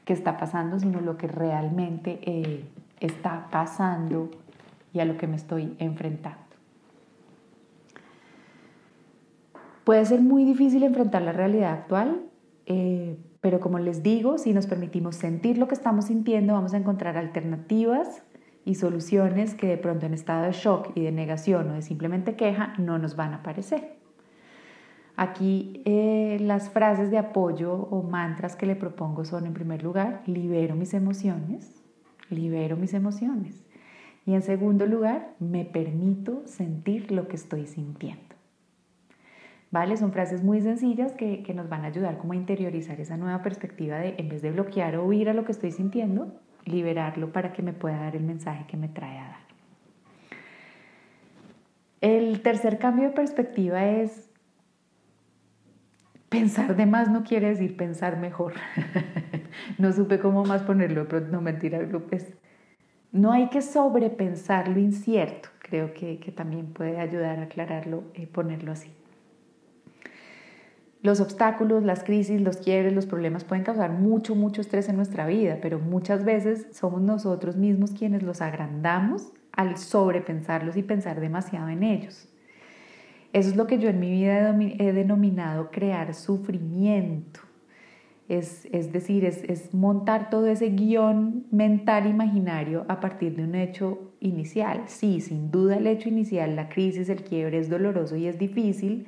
que 0.04 0.12
está 0.12 0.36
pasando, 0.36 0.78
sino 0.82 1.00
lo 1.00 1.16
que 1.16 1.28
realmente 1.28 2.20
eh, 2.24 2.66
está 3.00 3.48
pasando 3.50 4.30
y 4.92 5.00
a 5.00 5.06
lo 5.06 5.16
que 5.16 5.28
me 5.28 5.38
estoy 5.38 5.78
enfrentando. 5.80 6.41
Puede 9.84 10.06
ser 10.06 10.22
muy 10.22 10.46
difícil 10.46 10.84
enfrentar 10.84 11.24
la 11.24 11.32
realidad 11.32 11.74
actual, 11.74 12.22
eh, 12.68 13.18
pero 13.42 13.60
como 13.60 13.80
les 13.80 14.04
digo, 14.04 14.38
si 14.38 14.54
nos 14.54 14.68
permitimos 14.68 15.16
sentir 15.16 15.58
lo 15.58 15.68
que 15.68 15.74
estamos 15.74 16.06
sintiendo, 16.06 16.54
vamos 16.54 16.74
a 16.74 16.78
encontrar 16.78 17.18
alternativas 17.18 18.22
y 18.64 18.76
soluciones 18.76 19.56
que 19.56 19.68
de 19.68 19.78
pronto 19.78 20.06
en 20.06 20.14
estado 20.14 20.46
de 20.46 20.52
shock 20.52 20.92
y 20.94 21.02
de 21.02 21.12
negación 21.12 21.72
o 21.72 21.74
de 21.74 21.82
simplemente 21.82 22.36
queja 22.36 22.74
no 22.78 23.00
nos 23.00 23.16
van 23.16 23.34
a 23.34 23.38
aparecer. 23.38 23.98
Aquí 25.16 25.82
eh, 25.86 26.38
las 26.40 26.70
frases 26.70 27.10
de 27.10 27.18
apoyo 27.18 27.74
o 27.74 28.04
mantras 28.04 28.56
que 28.56 28.68
le 28.68 28.76
propongo 28.76 29.26
son, 29.26 29.48
en 29.48 29.54
primer 29.54 29.84
lugar, 29.84 30.22
libero 30.26 30.76
mis 30.76 30.94
emociones, 30.94 31.84
libero 32.30 32.78
mis 32.78 32.94
emociones. 32.94 33.66
Y 34.26 34.36
en 34.36 34.44
segundo 34.44 34.86
lugar, 34.86 35.34
me 35.40 35.66
permito 35.66 36.44
sentir 36.46 37.12
lo 37.12 37.28
que 37.28 37.36
estoy 37.36 37.66
sintiendo. 37.66 38.31
¿Vale? 39.72 39.96
Son 39.98 40.12
frases 40.12 40.44
muy 40.44 40.62
sencillas 40.62 41.14
que, 41.14 41.44
que 41.44 41.54
nos 41.54 41.70
van 41.70 41.86
a 41.86 41.88
ayudar 41.88 42.18
como 42.18 42.34
a 42.34 42.36
interiorizar 42.36 43.00
esa 43.00 43.18
nueva 43.18 43.42
perspectiva 43.42 43.98
de, 43.98 44.16
en 44.18 44.28
vez 44.28 44.42
de 44.42 44.52
bloquear 44.52 44.98
o 44.98 45.06
huir 45.06 45.30
a 45.30 45.34
lo 45.34 45.46
que 45.46 45.54
estoy 45.54 45.72
sintiendo, 45.72 46.34
liberarlo 46.66 47.32
para 47.32 47.54
que 47.54 47.62
me 47.62 47.72
pueda 47.72 47.98
dar 47.98 48.16
el 48.16 48.24
mensaje 48.24 48.66
que 48.68 48.78
me 48.78 48.90
trae 48.90 49.18
a 49.18 49.24
dar. 49.24 49.42
El 52.02 52.42
tercer 52.42 52.80
cambio 52.80 53.10
de 53.10 53.14
perspectiva 53.14 53.86
es 53.86 54.32
Pensar 56.32 56.78
de 56.78 56.86
más 56.86 57.12
no 57.12 57.26
quiere 57.26 57.50
decir 57.50 57.76
pensar 57.76 58.18
mejor. 58.18 58.54
no 59.78 59.92
supe 59.92 60.18
cómo 60.18 60.46
más 60.46 60.62
ponerlo, 60.62 61.06
pero 61.10 61.28
no 61.28 61.42
mentira, 61.42 61.86
pues, 62.08 62.38
no 63.12 63.34
hay 63.34 63.50
que 63.50 63.62
sobrepensar 63.62 64.70
lo 64.70 64.80
incierto. 64.80 65.50
Creo 65.60 65.94
que, 65.94 66.16
también 66.34 66.68
puede 66.68 67.02
ayudar 67.02 67.40
a 67.40 67.44
aclararlo, 67.44 68.06
y 68.16 68.22
eh, 68.22 68.28
ponerlo 68.28 68.72
así. 68.72 68.90
Los 71.02 71.20
obstáculos, 71.20 71.84
las 71.84 72.04
crisis, 72.04 72.40
los 72.42 72.58
quiebres, 72.58 72.94
los 72.94 73.08
problemas 73.08 73.44
pueden 73.44 73.64
causar 73.64 73.92
mucho, 73.92 74.36
mucho 74.36 74.62
estrés 74.62 74.88
en 74.88 74.98
nuestra 74.98 75.26
vida, 75.26 75.58
pero 75.60 75.80
muchas 75.80 76.24
veces 76.24 76.68
somos 76.72 77.02
nosotros 77.02 77.56
mismos 77.56 77.92
quienes 77.92 78.22
los 78.22 78.42
agrandamos 78.42 79.34
al 79.52 79.78
sobrepensarlos 79.78 80.78
y 80.78 80.84
pensar 80.84 81.20
demasiado 81.20 81.70
en 81.70 81.82
ellos. 81.84 82.28
Eso 83.34 83.50
es 83.50 83.56
lo 83.56 83.66
que 83.66 83.80
yo 83.80 83.90
en 83.90 84.00
mi 84.00 84.12
vida 84.12 84.56
he 84.78 84.94
denominado 84.94 85.72
crear 85.72 86.14
sufrimiento. 86.14 87.40
Es, 88.28 88.64
decir, 88.94 89.26
es, 89.26 89.44
es, 89.44 89.74
montar 89.74 90.30
todo 90.30 90.48
ese 90.48 90.70
guion 90.70 91.48
mental 91.52 92.08
imaginario 92.08 92.86
a 92.88 93.02
partir 93.02 93.36
de 93.36 93.44
un 93.44 93.56
hecho 93.56 94.14
inicial. 94.22 94.84
Sí, 94.86 95.20
sin 95.20 95.52
duda 95.52 95.76
el 95.76 95.88
hecho 95.88 96.08
inicial, 96.08 96.56
la 96.56 96.70
crisis, 96.70 97.10
el 97.10 97.24
quiebre 97.24 97.60
es 97.60 97.70
doloroso 97.70 98.16
y 98.16 98.28
es 98.28 98.40
difícil, 98.40 99.08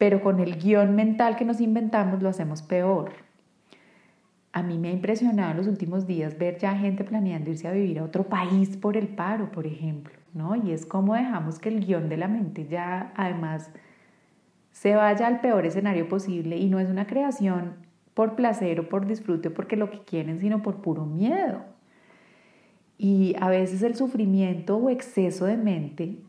pero 0.00 0.22
con 0.22 0.40
el 0.40 0.56
guion 0.56 0.96
mental 0.96 1.36
que 1.36 1.44
nos 1.44 1.60
inventamos 1.60 2.22
lo 2.22 2.30
hacemos 2.30 2.62
peor. 2.62 3.12
A 4.50 4.62
mí 4.62 4.78
me 4.78 4.88
ha 4.88 4.92
impresionado 4.92 5.50
en 5.50 5.58
los 5.58 5.66
últimos 5.66 6.06
días 6.06 6.38
ver 6.38 6.56
ya 6.56 6.74
gente 6.74 7.04
planeando 7.04 7.50
irse 7.50 7.68
a 7.68 7.72
vivir 7.72 7.98
a 7.98 8.04
otro 8.04 8.24
país 8.24 8.78
por 8.78 8.96
el 8.96 9.08
paro, 9.08 9.52
por 9.52 9.66
ejemplo. 9.66 10.14
¿no? 10.32 10.56
Y 10.56 10.72
es 10.72 10.86
como 10.86 11.14
dejamos 11.14 11.58
que 11.58 11.68
el 11.68 11.84
guion 11.84 12.08
de 12.08 12.16
la 12.16 12.28
mente 12.28 12.66
ya 12.66 13.12
además 13.14 13.70
se 14.72 14.94
vaya 14.94 15.26
al 15.26 15.42
peor 15.42 15.66
escenario 15.66 16.08
posible 16.08 16.56
y 16.56 16.70
no 16.70 16.80
es 16.80 16.88
una 16.88 17.06
creación 17.06 17.74
por 18.14 18.36
placer 18.36 18.80
o 18.80 18.88
por 18.88 19.06
disfrute 19.06 19.50
porque 19.50 19.76
lo 19.76 19.90
que 19.90 19.98
quieren, 19.98 20.40
sino 20.40 20.62
por 20.62 20.76
puro 20.76 21.04
miedo. 21.04 21.62
Y 22.96 23.36
a 23.38 23.50
veces 23.50 23.82
el 23.82 23.96
sufrimiento 23.96 24.78
o 24.78 24.88
exceso 24.88 25.44
de 25.44 25.58
mente 25.58 26.22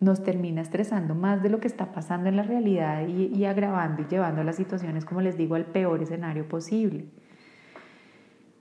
nos 0.00 0.22
termina 0.22 0.60
estresando 0.60 1.14
más 1.14 1.42
de 1.42 1.48
lo 1.48 1.60
que 1.60 1.68
está 1.68 1.92
pasando 1.92 2.28
en 2.28 2.36
la 2.36 2.42
realidad 2.42 3.06
y, 3.06 3.26
y 3.26 3.44
agravando 3.44 4.02
y 4.02 4.06
llevando 4.06 4.44
las 4.44 4.56
situaciones, 4.56 5.04
como 5.04 5.20
les 5.20 5.36
digo, 5.36 5.54
al 5.54 5.66
peor 5.66 6.02
escenario 6.02 6.48
posible. 6.48 7.06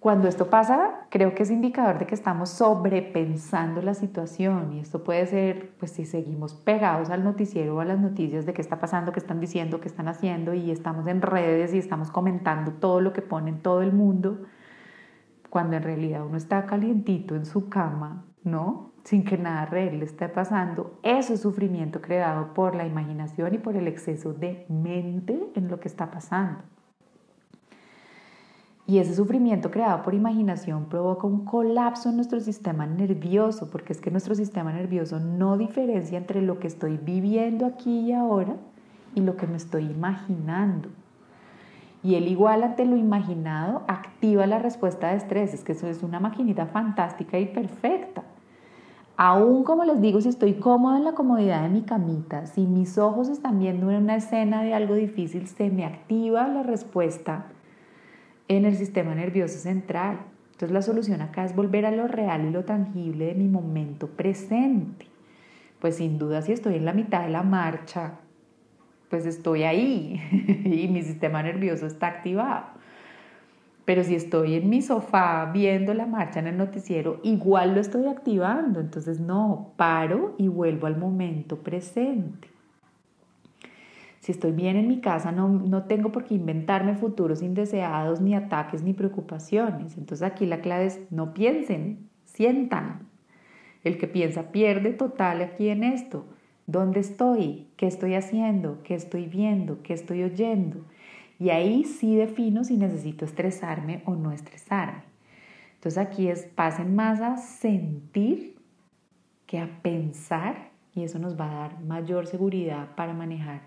Cuando 0.05 0.27
esto 0.27 0.51
pasa, 0.51 1.07
creo 1.09 1.33
que 1.33 1.41
es 1.41 1.49
indicador 1.49 1.97
de 1.97 2.05
que 2.05 2.13
estamos 2.13 2.51
sobrepensando 2.51 3.81
la 3.81 3.95
situación 3.95 4.73
y 4.73 4.79
esto 4.79 5.03
puede 5.03 5.25
ser, 5.25 5.71
pues 5.79 5.93
si 5.93 6.05
seguimos 6.05 6.53
pegados 6.53 7.09
al 7.09 7.23
noticiero 7.23 7.75
o 7.75 7.79
a 7.79 7.85
las 7.85 7.97
noticias 7.97 8.45
de 8.45 8.53
qué 8.53 8.61
está 8.61 8.79
pasando, 8.79 9.11
qué 9.11 9.19
están 9.19 9.39
diciendo, 9.39 9.81
qué 9.81 9.87
están 9.87 10.07
haciendo 10.07 10.53
y 10.53 10.69
estamos 10.69 11.07
en 11.07 11.23
redes 11.23 11.73
y 11.73 11.79
estamos 11.79 12.11
comentando 12.11 12.73
todo 12.73 13.01
lo 13.01 13.13
que 13.13 13.23
pone 13.23 13.49
en 13.49 13.63
todo 13.63 13.81
el 13.81 13.93
mundo, 13.93 14.43
cuando 15.49 15.75
en 15.75 15.81
realidad 15.81 16.23
uno 16.23 16.37
está 16.37 16.67
calientito 16.67 17.35
en 17.35 17.47
su 17.47 17.67
cama, 17.69 18.25
¿no? 18.43 18.91
Sin 19.05 19.23
que 19.23 19.37
nada 19.37 19.67
real 19.67 19.99
le 19.99 20.05
esté 20.05 20.27
pasando, 20.29 20.97
eso 21.03 21.35
es 21.35 21.41
sufrimiento 21.41 22.01
creado 22.01 22.55
por 22.55 22.73
la 22.73 22.87
imaginación 22.87 23.53
y 23.53 23.59
por 23.59 23.75
el 23.75 23.87
exceso 23.87 24.33
de 24.33 24.65
mente 24.67 25.39
en 25.53 25.67
lo 25.67 25.79
que 25.79 25.87
está 25.87 26.09
pasando. 26.09 26.63
Y 28.87 28.97
ese 28.97 29.13
sufrimiento 29.13 29.69
creado 29.69 30.01
por 30.01 30.15
imaginación 30.15 30.85
provoca 30.85 31.27
un 31.27 31.45
colapso 31.45 32.09
en 32.09 32.15
nuestro 32.15 32.39
sistema 32.39 32.87
nervioso, 32.87 33.69
porque 33.69 33.93
es 33.93 34.01
que 34.01 34.09
nuestro 34.09 34.33
sistema 34.33 34.73
nervioso 34.73 35.19
no 35.19 35.55
diferencia 35.55 36.17
entre 36.17 36.41
lo 36.41 36.57
que 36.57 36.65
estoy 36.65 36.97
viviendo 36.97 37.67
aquí 37.67 38.07
y 38.07 38.11
ahora 38.11 38.55
y 39.13 39.21
lo 39.21 39.37
que 39.37 39.45
me 39.45 39.57
estoy 39.57 39.83
imaginando. 39.83 40.89
Y 42.01 42.15
él 42.15 42.27
igual 42.27 42.63
ante 42.63 42.85
lo 42.85 42.95
imaginado 42.95 43.83
activa 43.87 44.47
la 44.47 44.57
respuesta 44.57 45.09
de 45.09 45.17
estrés, 45.17 45.53
es 45.53 45.63
que 45.63 45.73
eso 45.73 45.87
es 45.87 46.01
una 46.01 46.19
maquinita 46.19 46.65
fantástica 46.65 47.37
y 47.37 47.45
perfecta. 47.45 48.23
Aún 49.17 49.63
como 49.63 49.85
les 49.85 50.01
digo, 50.01 50.19
si 50.19 50.27
estoy 50.27 50.55
cómoda 50.55 50.97
en 50.97 51.05
la 51.05 51.13
comodidad 51.13 51.63
de 51.63 51.69
mi 51.69 51.83
camita, 51.83 52.47
si 52.47 52.65
mis 52.67 52.97
ojos 52.97 53.29
están 53.29 53.59
viendo 53.59 53.87
una 53.87 54.17
escena 54.17 54.61
de 54.61 54.73
algo 54.73 54.93
difícil, 54.93 55.47
se 55.47 55.69
me 55.69 55.85
activa 55.85 56.47
la 56.49 56.63
respuesta 56.63 57.45
en 58.49 58.65
el 58.65 58.75
sistema 58.75 59.15
nervioso 59.15 59.57
central. 59.57 60.19
Entonces 60.51 60.71
la 60.71 60.81
solución 60.81 61.21
acá 61.21 61.45
es 61.45 61.55
volver 61.55 61.85
a 61.85 61.91
lo 61.91 62.07
real 62.07 62.45
y 62.45 62.51
lo 62.51 62.65
tangible 62.65 63.27
de 63.27 63.35
mi 63.35 63.47
momento 63.47 64.07
presente. 64.07 65.07
Pues 65.79 65.95
sin 65.97 66.17
duda 66.17 66.41
si 66.41 66.51
estoy 66.51 66.75
en 66.75 66.85
la 66.85 66.93
mitad 66.93 67.23
de 67.23 67.29
la 67.29 67.43
marcha, 67.43 68.19
pues 69.09 69.25
estoy 69.25 69.63
ahí 69.63 70.21
y 70.65 70.89
mi 70.89 71.01
sistema 71.03 71.41
nervioso 71.41 71.87
está 71.87 72.07
activado. 72.07 72.65
Pero 73.85 74.03
si 74.03 74.15
estoy 74.15 74.55
en 74.55 74.69
mi 74.69 74.81
sofá 74.81 75.51
viendo 75.53 75.93
la 75.93 76.07
marcha 76.07 76.39
en 76.39 76.47
el 76.47 76.57
noticiero, 76.57 77.19
igual 77.23 77.75
lo 77.75 77.81
estoy 77.81 78.07
activando. 78.07 78.79
Entonces 78.79 79.19
no, 79.19 79.73
paro 79.77 80.33
y 80.37 80.47
vuelvo 80.47 80.87
al 80.87 80.97
momento 80.97 81.57
presente. 81.57 82.49
Si 84.19 84.31
estoy 84.31 84.53
bien 84.53 84.75
en 84.75 84.87
mi 84.87 85.01
casa, 85.01 85.31
no, 85.31 85.47
no 85.49 85.83
tengo 85.83 86.11
por 86.11 86.23
qué 86.23 86.33
inventarme 86.33 86.95
futuros 86.95 87.43
indeseados, 87.43 88.21
ni 88.21 88.33
ataques, 88.33 88.81
ni 88.81 88.93
preocupaciones. 88.93 89.99
Entonces 89.99 90.23
aquí 90.27 90.47
la 90.47 90.61
clave 90.61 90.87
es 90.87 90.99
no 91.11 91.35
piensen, 91.35 92.09
sientan. 92.23 93.07
El 93.83 93.99
que 93.99 94.07
piensa 94.07 94.51
pierde 94.51 94.93
total 94.93 95.43
aquí 95.43 95.69
en 95.69 95.83
esto. 95.83 96.25
¿Dónde 96.65 97.01
estoy? 97.01 97.67
¿Qué 97.77 97.85
estoy 97.85 98.15
haciendo? 98.15 98.81
¿Qué 98.83 98.95
estoy 98.95 99.27
viendo? 99.27 99.83
¿Qué 99.83 99.93
estoy 99.93 100.23
oyendo? 100.23 100.79
Y 101.39 101.49
ahí 101.49 101.83
sí 101.83 102.15
defino 102.15 102.63
si 102.63 102.77
necesito 102.77 103.25
estresarme 103.25 104.03
o 104.05 104.15
no 104.15 104.31
estresarme. 104.31 105.03
Entonces 105.75 105.97
aquí 105.97 106.29
es 106.29 106.43
pasen 106.43 106.95
más 106.95 107.21
a 107.21 107.37
sentir 107.37 108.55
que 109.45 109.59
a 109.59 109.81
pensar 109.81 110.71
y 110.93 111.03
eso 111.03 111.19
nos 111.19 111.39
va 111.39 111.51
a 111.51 111.55
dar 111.55 111.81
mayor 111.81 112.25
seguridad 112.25 112.95
para 112.95 113.13
manejar 113.13 113.61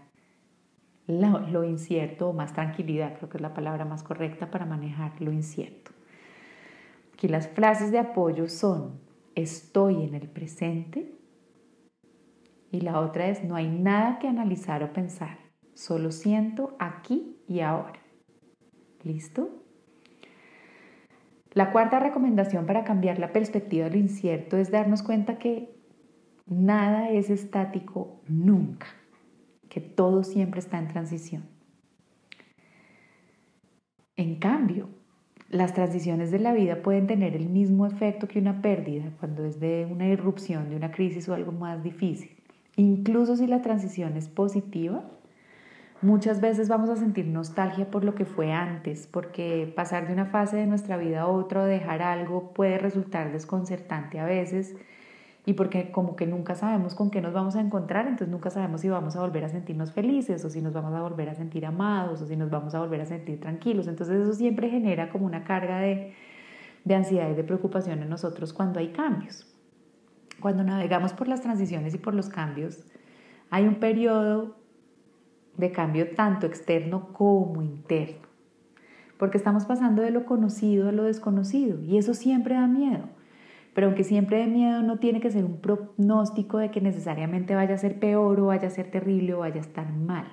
lo, 1.07 1.65
incierto 1.65 2.29
o 2.29 2.33
más 2.33 2.53
tranquilidad, 2.53 3.17
creo 3.17 3.31
que 3.31 3.39
es 3.39 3.43
la 3.43 3.55
palabra 3.55 3.85
más 3.85 4.03
correcta 4.03 4.51
para 4.51 4.67
manejar 4.67 5.21
lo 5.21 5.33
incierto. 5.33 5.91
Aquí 7.15 7.29
las 7.29 7.49
frases 7.49 7.91
de 7.91 7.99
apoyo 7.99 8.49
son 8.49 9.01
estoy 9.35 10.05
en 10.05 10.15
el 10.15 10.29
presente 10.29 11.15
y 12.71 12.81
la 12.81 13.01
otra 13.01 13.29
es 13.29 13.45
no 13.45 13.57
hay 13.57 13.69
nada 13.69 14.19
que 14.19 14.29
analizar 14.29 14.83
o 14.83 14.93
pensar, 14.93 15.39
solo 15.75 16.11
siento 16.11 16.77
aquí 16.79 17.38
y 17.49 17.61
ahora. 17.61 17.99
¿Listo? 19.03 19.51
La 21.53 21.73
cuarta 21.73 21.99
recomendación 21.99 22.67
para 22.67 22.85
cambiar 22.85 23.19
la 23.19 23.33
perspectiva 23.33 23.87
de 23.87 23.93
lo 23.93 23.97
incierto 23.97 24.57
es 24.59 24.71
darnos 24.71 25.03
cuenta 25.03 25.39
que 25.39 25.75
nada 26.47 27.11
es 27.11 27.31
estático 27.31 28.21
nunca, 28.29 28.87
que 29.69 29.81
todo 29.81 30.23
siempre 30.23 30.61
está 30.61 30.79
en 30.79 30.89
transición. 30.89 31.45
En 34.17 34.37
cambio, 34.37 34.89
las 35.49 35.73
transiciones 35.73 36.31
de 36.31 36.39
la 36.39 36.53
vida 36.53 36.83
pueden 36.83 37.07
tener 37.07 37.35
el 37.35 37.49
mismo 37.49 37.87
efecto 37.87 38.29
que 38.29 38.39
una 38.39 38.61
pérdida 38.61 39.11
cuando 39.19 39.45
es 39.45 39.59
de 39.59 39.89
una 39.91 40.07
irrupción, 40.07 40.69
de 40.69 40.77
una 40.77 40.91
crisis 40.91 41.29
o 41.29 41.35
algo 41.35 41.53
más 41.53 41.83
difícil. 41.83 42.37
Incluso 42.77 43.37
si 43.37 43.47
la 43.47 43.63
transición 43.63 44.17
es 44.17 44.29
positiva, 44.29 45.11
muchas 46.03 46.41
veces 46.41 46.69
vamos 46.69 46.91
a 46.91 46.97
sentir 46.97 47.27
nostalgia 47.27 47.91
por 47.91 48.05
lo 48.05 48.15
que 48.15 48.25
fue 48.25 48.53
antes, 48.53 49.07
porque 49.07 49.73
pasar 49.75 50.07
de 50.07 50.13
una 50.13 50.27
fase 50.27 50.57
de 50.57 50.67
nuestra 50.67 50.97
vida 50.97 51.23
a 51.23 51.27
otra 51.27 51.63
o 51.63 51.65
dejar 51.65 52.03
algo 52.03 52.53
puede 52.53 52.79
resultar 52.79 53.33
desconcertante 53.33 54.21
a 54.21 54.25
veces 54.25 54.77
y 55.49 55.55
porque 55.55 55.91
como 55.91 56.15
que 56.15 56.27
nunca 56.27 56.55
sabemos 56.55 56.95
con 56.95 57.11
qué 57.11 57.23
nos 57.23 57.33
vamos 57.33 57.57
a 57.57 57.61
encontrar, 57.61 58.07
entonces 58.07 58.29
nunca 58.29 58.51
sabemos 58.51 58.83
si 58.83 58.91
vamos 58.91 59.17
a 59.17 59.21
volver 59.21 59.47
a 59.47 59.49
sentirnos 59.49 59.93
felices 59.93 60.45
o 60.45 60.51
si 60.51 60.61
nos 60.61 60.75
vamos 60.75 60.95
a 60.95 61.01
volver 61.01 61.31
a 61.31 61.35
sentir 61.35 61.65
amados 61.65 62.21
o 62.21 62.27
si 62.27 62.37
nos 62.37 62.51
vamos 62.51 62.75
a 62.75 62.81
volver 62.81 63.01
a 63.01 63.07
sentir 63.07 63.41
tranquilos. 63.41 63.89
Entonces 63.89 64.21
eso 64.21 64.35
siempre 64.35 64.69
genera 64.69 65.09
como 65.09 65.25
una 65.25 65.45
carga 65.45 65.81
de, 65.81 66.13
de 66.85 66.95
ansiedad 66.95 67.31
y 67.31 67.35
de 67.35 67.45
preocupación 67.45 68.03
en 68.03 68.11
nosotros 68.11 68.53
cuando 68.53 68.79
hay 68.79 68.89
cambios. 68.89 69.47
Cuando 70.39 70.65
navegamos 70.65 71.15
por 71.15 71.29
las 71.29 71.41
transiciones 71.41 71.95
y 71.95 71.99
por 71.99 72.15
los 72.15 72.29
cambios, 72.29 72.85
hay 73.49 73.67
un 73.67 73.77
periodo 73.77 74.58
de 75.59 75.73
cambio 75.73 76.11
tanto 76.15 76.47
externo 76.47 77.13
como 77.13 77.61
interno, 77.61 78.27
porque 79.19 79.37
estamos 79.37 79.67
pasando 79.67 80.01
de 80.01 80.11
lo 80.11 80.25
conocido 80.25 80.89
a 80.89 80.93
lo 80.93 81.05
desconocido 81.05 81.83
y 81.83 81.99
eso 81.99 82.15
siempre 82.15 82.55
da 82.55 82.67
miedo. 82.67 83.11
Pero 83.75 83.89
aunque 83.89 84.03
siempre 84.03 84.39
de 84.39 84.47
miedo, 84.47 84.83
no 84.83 84.99
tiene 84.99 85.21
que 85.21 85.31
ser 85.31 85.45
un 85.45 85.61
pronóstico 85.61 86.59
de 86.59 86.71
que 86.71 86.81
necesariamente 86.81 87.55
vaya 87.55 87.75
a 87.75 87.79
ser 87.79 88.01
peor 88.01 88.41
o 88.41 88.47
vaya 88.47 88.69
a 88.69 88.73
ser 88.73 88.91
terrible 88.91 89.35
o 89.35 89.41
vaya 89.41 89.57
a 89.57 89.61
estar 89.61 89.93
mal. 89.93 90.27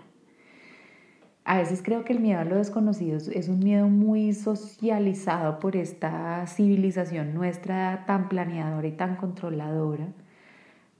A 1.43 1.57
veces 1.57 1.83
creo 1.83 2.03
que 2.03 2.13
el 2.13 2.21
miedo 2.21 2.39
a 2.39 2.43
lo 2.43 2.55
desconocido 2.55 3.17
es 3.17 3.49
un 3.49 3.59
miedo 3.59 3.87
muy 3.87 4.33
socializado 4.33 5.59
por 5.59 5.75
esta 5.75 6.47
civilización 6.47 7.35
nuestra 7.35 8.05
tan 8.07 8.29
planeadora 8.29 8.87
y 8.87 8.93
tan 8.93 9.15
controladora, 9.15 10.07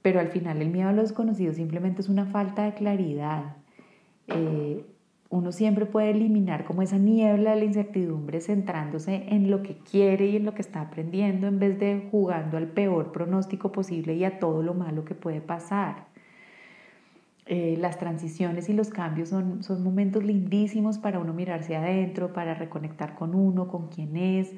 pero 0.04 0.20
al 0.20 0.28
final 0.28 0.62
el 0.62 0.70
miedo 0.70 0.90
a 0.90 0.94
lo 0.94 1.02
desconocido 1.02 1.52
simplemente 1.52 2.02
es 2.02 2.10
una 2.10 2.28
falta 2.28 2.66
de 2.66 2.76
claridad. 2.76 3.56
Eh, 4.28 4.86
uno 5.30 5.52
siempre 5.52 5.86
puede 5.86 6.12
eliminar 6.12 6.66
como 6.66 6.82
esa 6.82 6.98
niebla 6.98 7.52
de 7.52 7.58
la 7.58 7.66
incertidumbre 7.66 8.42
centrándose 8.42 9.26
en 9.30 9.52
lo 9.52 9.64
que 9.64 9.78
quiere 9.78 10.28
y 10.28 10.36
en 10.38 10.46
lo 10.46 10.54
que 10.54 10.62
está 10.62 10.82
aprendiendo 10.82 11.48
en 11.48 11.60
vez 11.60 11.80
de 11.80 12.08
jugando 12.12 12.58
al 12.58 12.68
peor 12.68 13.12
pronóstico 13.12 13.72
posible 13.72 14.16
y 14.16 14.24
a 14.24 14.40
todo 14.40 14.64
lo 14.64 14.74
malo 14.74 15.04
que 15.04 15.16
puede 15.16 15.42
pasar. 15.42 16.06
Eh, 17.48 17.78
las 17.80 18.00
transiciones 18.00 18.70
y 18.70 18.74
los 18.74 18.90
cambios 18.90 19.30
son, 19.30 19.62
son 19.62 19.84
momentos 19.84 20.24
lindísimos 20.24 20.98
para 20.98 21.20
uno 21.20 21.34
mirarse 21.34 21.76
adentro, 21.76 22.34
para 22.34 22.56
reconectar 22.56 23.16
con 23.16 23.36
uno, 23.36 23.68
con 23.68 23.88
quien 23.90 24.18
es. 24.18 24.52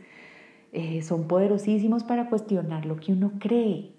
Eh, 0.74 1.02
son 1.02 1.28
poderosísimos 1.28 2.04
para 2.04 2.30
cuestionar 2.30 2.86
lo 2.86 2.98
que 2.98 3.14
uno 3.14 3.34
cree 3.40 3.97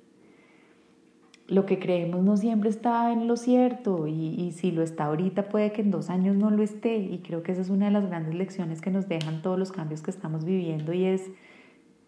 lo 1.48 1.64
que 1.64 1.78
creemos 1.78 2.22
no 2.22 2.36
siempre 2.36 2.68
está 2.68 3.10
en 3.10 3.26
lo 3.26 3.36
cierto 3.36 4.06
y, 4.06 4.52
si 4.52 4.70
lo 4.70 4.82
está 4.82 5.06
ahorita 5.06 5.48
puede 5.48 5.72
que 5.72 5.80
en 5.80 5.90
dos 5.90 6.10
años 6.10 6.36
no 6.36 6.50
lo 6.50 6.62
esté. 6.62 6.96
Y 6.98 7.18
creo 7.20 7.42
que 7.42 7.52
esa 7.52 7.62
es 7.62 7.70
una 7.70 7.86
de 7.86 7.92
las 7.92 8.06
grandes 8.06 8.34
lecciones 8.34 8.82
que 8.82 8.90
nos 8.90 9.08
dejan 9.08 9.40
todos 9.40 9.58
los 9.58 9.72
cambios 9.72 10.02
que 10.02 10.10
estamos 10.10 10.44
viviendo 10.44 10.92
y 10.92 11.06
es 11.06 11.30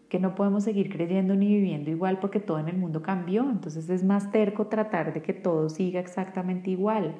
que 0.09 0.19
no 0.19 0.35
podemos 0.35 0.63
seguir 0.63 0.91
creyendo 0.91 1.35
ni 1.35 1.47
viviendo 1.47 1.89
igual 1.89 2.19
porque 2.19 2.39
todo 2.39 2.59
en 2.59 2.67
el 2.67 2.77
mundo 2.77 3.01
cambió, 3.01 3.49
entonces 3.49 3.89
es 3.89 4.03
más 4.03 4.29
terco 4.29 4.67
tratar 4.67 5.13
de 5.13 5.21
que 5.21 5.33
todo 5.33 5.69
siga 5.69 5.99
exactamente 5.99 6.69
igual. 6.69 7.15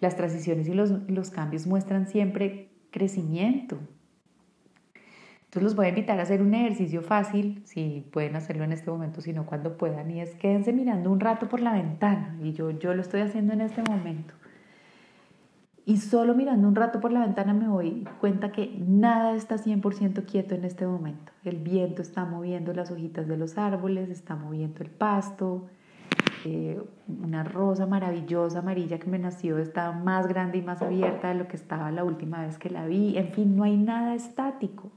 Las 0.00 0.16
transiciones 0.16 0.68
y 0.68 0.74
los, 0.74 0.90
los 1.10 1.30
cambios 1.30 1.66
muestran 1.66 2.06
siempre 2.06 2.70
crecimiento, 2.90 3.78
entonces 5.54 5.70
los 5.70 5.76
voy 5.76 5.86
a 5.86 5.90
invitar 5.90 6.18
a 6.18 6.24
hacer 6.24 6.42
un 6.42 6.52
ejercicio 6.52 7.00
fácil, 7.00 7.62
si 7.64 8.04
pueden 8.10 8.34
hacerlo 8.34 8.64
en 8.64 8.72
este 8.72 8.90
momento, 8.90 9.20
si 9.20 9.32
no 9.32 9.46
cuando 9.46 9.76
puedan, 9.76 10.10
y 10.10 10.20
es 10.20 10.34
quédense 10.34 10.72
mirando 10.72 11.12
un 11.12 11.20
rato 11.20 11.48
por 11.48 11.60
la 11.60 11.74
ventana, 11.74 12.36
y 12.42 12.54
yo, 12.54 12.72
yo 12.72 12.92
lo 12.92 13.00
estoy 13.00 13.20
haciendo 13.20 13.52
en 13.52 13.60
este 13.60 13.80
momento. 13.88 14.34
Y 15.86 15.98
solo 15.98 16.34
mirando 16.34 16.66
un 16.66 16.74
rato 16.74 16.98
por 16.98 17.12
la 17.12 17.20
ventana 17.20 17.54
me 17.54 17.66
doy 17.66 18.04
cuenta 18.18 18.50
que 18.50 18.76
nada 18.84 19.36
está 19.36 19.54
100% 19.56 20.24
quieto 20.24 20.56
en 20.56 20.64
este 20.64 20.88
momento. 20.88 21.30
El 21.44 21.58
viento 21.58 22.02
está 22.02 22.24
moviendo 22.24 22.72
las 22.72 22.90
hojitas 22.90 23.28
de 23.28 23.36
los 23.36 23.56
árboles, 23.56 24.10
está 24.10 24.34
moviendo 24.34 24.82
el 24.82 24.90
pasto, 24.90 25.68
eh, 26.44 26.82
una 27.06 27.44
rosa 27.44 27.86
maravillosa 27.86 28.58
amarilla 28.58 28.98
que 28.98 29.08
me 29.08 29.20
nació 29.20 29.58
está 29.58 29.92
más 29.92 30.26
grande 30.26 30.58
y 30.58 30.62
más 30.62 30.82
abierta 30.82 31.28
de 31.28 31.36
lo 31.36 31.46
que 31.46 31.54
estaba 31.54 31.92
la 31.92 32.02
última 32.02 32.44
vez 32.44 32.58
que 32.58 32.70
la 32.70 32.86
vi. 32.86 33.16
En 33.16 33.28
fin, 33.28 33.54
no 33.54 33.62
hay 33.62 33.76
nada 33.76 34.16
estático 34.16 34.90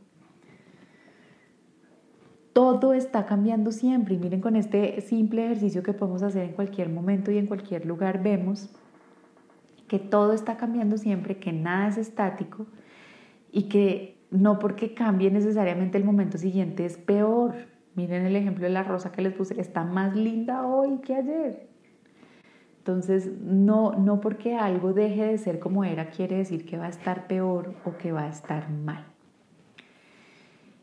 todo 2.58 2.94
está 2.94 3.28
cambiando 3.28 3.72
siempre 3.72 4.16
y 4.16 4.18
miren 4.18 4.42
con 4.42 4.56
este 4.56 5.00
simple 5.02 5.46
ejercicio 5.46 5.84
que 5.84 5.94
podemos 5.94 6.24
hacer 6.24 6.44
en 6.44 6.54
cualquier 6.54 6.90
momento 6.90 7.30
y 7.30 7.38
en 7.38 7.46
cualquier 7.46 7.86
lugar 7.86 8.24
vemos 8.24 8.72
que 9.88 10.00
todo 10.00 10.34
está 10.34 10.58
cambiando 10.58 10.98
siempre, 10.98 11.38
que 11.38 11.54
nada 11.54 11.90
es 11.90 12.00
estático 12.00 12.66
y 13.52 13.70
que 13.70 14.18
no 14.32 14.58
porque 14.58 14.96
cambie 14.96 15.30
necesariamente 15.30 16.00
el 16.00 16.04
momento 16.04 16.40
siguiente 16.40 16.84
es 16.84 16.98
peor. 16.98 17.54
Miren 17.94 18.26
el 18.26 18.36
ejemplo 18.36 18.64
de 18.64 18.72
la 18.72 18.82
rosa 18.82 19.12
que 19.12 19.22
les 19.22 19.34
puse, 19.34 19.62
está 19.62 19.84
más 19.84 20.16
linda 20.16 20.66
hoy 20.66 20.98
que 20.98 21.14
ayer. 21.14 21.68
Entonces, 22.80 23.40
no, 23.40 23.92
no 23.92 24.20
porque 24.20 24.56
algo 24.56 24.94
deje 24.94 25.26
de 25.26 25.38
ser 25.38 25.60
como 25.60 25.84
era 25.84 26.10
quiere 26.10 26.38
decir 26.38 26.66
que 26.66 26.80
va 26.80 26.88
a 26.88 26.90
estar 26.90 27.28
peor 27.28 27.76
o 27.86 28.00
que 28.00 28.12
va 28.12 28.24
a 28.24 28.30
estar 28.30 28.68
mal. 28.72 29.06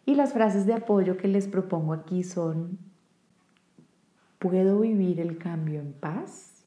Y 0.07 0.15
las 0.17 0.33
frases 0.33 0.67
de 0.67 0.75
apoyo 0.75 1.17
que 1.17 1.29
les 1.29 1.49
propongo 1.49 1.93
aquí 1.93 2.23
son, 2.23 2.79
¿puedo 4.39 4.81
vivir 4.81 5.21
el 5.21 5.39
cambio 5.39 5.81
en 5.81 5.93
paz? 5.93 6.67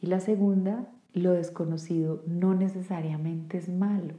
Y 0.00 0.06
la 0.06 0.20
segunda, 0.20 0.88
lo 1.12 1.32
desconocido 1.32 2.22
no 2.26 2.54
necesariamente 2.54 3.58
es 3.58 3.68
malo. 3.68 4.14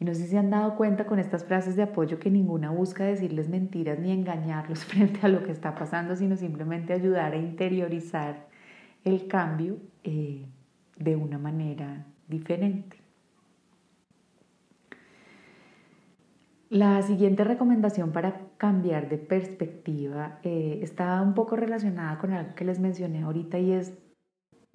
Y 0.00 0.04
no 0.04 0.14
sé 0.14 0.22
si 0.22 0.28
se 0.30 0.38
han 0.38 0.50
dado 0.50 0.74
cuenta 0.76 1.06
con 1.06 1.20
estas 1.20 1.44
frases 1.44 1.76
de 1.76 1.82
apoyo 1.82 2.18
que 2.18 2.30
ninguna 2.30 2.70
busca 2.70 3.04
decirles 3.04 3.48
mentiras 3.48 4.00
ni 4.00 4.10
engañarlos 4.10 4.84
frente 4.84 5.20
a 5.22 5.28
lo 5.28 5.44
que 5.44 5.52
está 5.52 5.76
pasando, 5.76 6.16
sino 6.16 6.36
simplemente 6.36 6.92
ayudar 6.92 7.34
a 7.34 7.36
interiorizar 7.36 8.48
el 9.04 9.28
cambio 9.28 9.78
eh, 10.02 10.46
de 10.98 11.16
una 11.16 11.38
manera 11.38 12.06
diferente. 12.26 13.01
La 16.72 17.02
siguiente 17.02 17.44
recomendación 17.44 18.12
para 18.12 18.46
cambiar 18.56 19.10
de 19.10 19.18
perspectiva 19.18 20.38
eh, 20.42 20.78
está 20.80 21.20
un 21.20 21.34
poco 21.34 21.54
relacionada 21.54 22.16
con 22.16 22.32
algo 22.32 22.54
que 22.54 22.64
les 22.64 22.80
mencioné 22.80 23.24
ahorita 23.24 23.58
y 23.58 23.72
es 23.72 23.92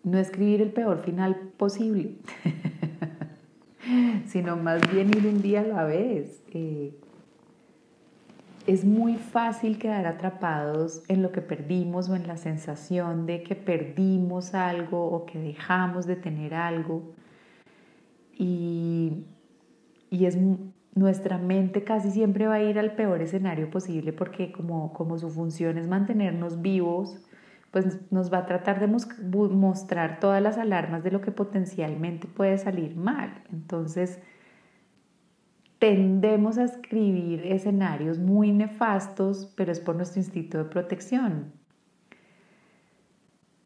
no 0.04 0.20
escribir 0.20 0.62
el 0.62 0.72
peor 0.72 1.00
final 1.00 1.36
posible, 1.58 2.18
sino 4.28 4.58
más 4.58 4.80
bien 4.92 5.10
ir 5.10 5.26
un 5.26 5.42
día 5.42 5.62
a 5.62 5.64
la 5.64 5.86
vez. 5.86 6.44
Eh, 6.54 6.96
es 8.68 8.86
muy 8.86 9.16
fácil 9.16 9.80
quedar 9.80 10.06
atrapados 10.06 11.02
en 11.08 11.24
lo 11.24 11.32
que 11.32 11.42
perdimos 11.42 12.10
o 12.10 12.16
en 12.16 12.28
la 12.28 12.38
sensación 12.38 13.26
de 13.26 13.42
que 13.42 13.56
perdimos 13.56 14.54
algo 14.54 15.04
o 15.04 15.26
que 15.26 15.40
dejamos 15.40 16.06
de 16.06 16.16
tener 16.16 16.54
algo. 16.54 17.16
Y, 18.38 19.26
y 20.12 20.26
es 20.26 20.38
nuestra 20.98 21.38
mente 21.38 21.84
casi 21.84 22.12
siempre 22.12 22.48
va 22.48 22.56
a 22.56 22.64
ir 22.64 22.80
al 22.80 22.96
peor 22.96 23.22
escenario 23.22 23.70
posible 23.70 24.14
porque 24.14 24.52
como, 24.52 24.94
como 24.94 25.18
su 25.18 25.30
función 25.30 25.78
es 25.78 25.88
mantenernos 25.88 26.62
vivos, 26.62 27.20
pues 27.72 28.12
nos 28.12 28.34
va 28.34 28.40
a 28.40 28.46
tratar 28.46 28.80
de 28.80 28.88
mostrar 28.88 30.20
todas 30.20 30.42
las 30.42 30.58
alarmas 30.58 31.04
de 31.04 31.12
lo 31.12 31.22
que 31.22 31.32
potencialmente 31.32 32.28
puede 32.28 32.58
salir 32.58 32.96
mal. 32.96 33.44
Entonces, 33.52 34.20
tendemos 35.80 36.58
a 36.58 36.64
escribir 36.64 37.46
escenarios 37.46 38.18
muy 38.18 38.52
nefastos, 38.52 39.54
pero 39.56 39.72
es 39.72 39.80
por 39.80 39.96
nuestro 39.96 40.22
instinto 40.22 40.58
de 40.58 40.66
protección. 40.66 41.54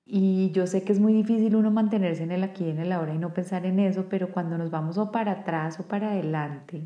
Y 0.05 0.51
yo 0.51 0.67
sé 0.67 0.83
que 0.83 0.91
es 0.91 0.99
muy 0.99 1.13
difícil 1.13 1.55
uno 1.55 1.71
mantenerse 1.71 2.23
en 2.23 2.31
el 2.31 2.43
aquí 2.43 2.65
y 2.65 2.69
en 2.71 2.79
el 2.79 2.91
ahora 2.91 3.13
y 3.13 3.17
no 3.17 3.33
pensar 3.33 3.65
en 3.65 3.79
eso, 3.79 4.07
pero 4.09 4.31
cuando 4.31 4.57
nos 4.57 4.69
vamos 4.69 4.97
o 4.97 5.09
para 5.09 5.31
atrás 5.31 5.79
o 5.79 5.87
para 5.87 6.11
adelante, 6.11 6.83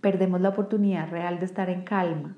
perdemos 0.00 0.40
la 0.40 0.50
oportunidad 0.50 1.10
real 1.10 1.38
de 1.38 1.46
estar 1.46 1.70
en 1.70 1.82
calma 1.82 2.36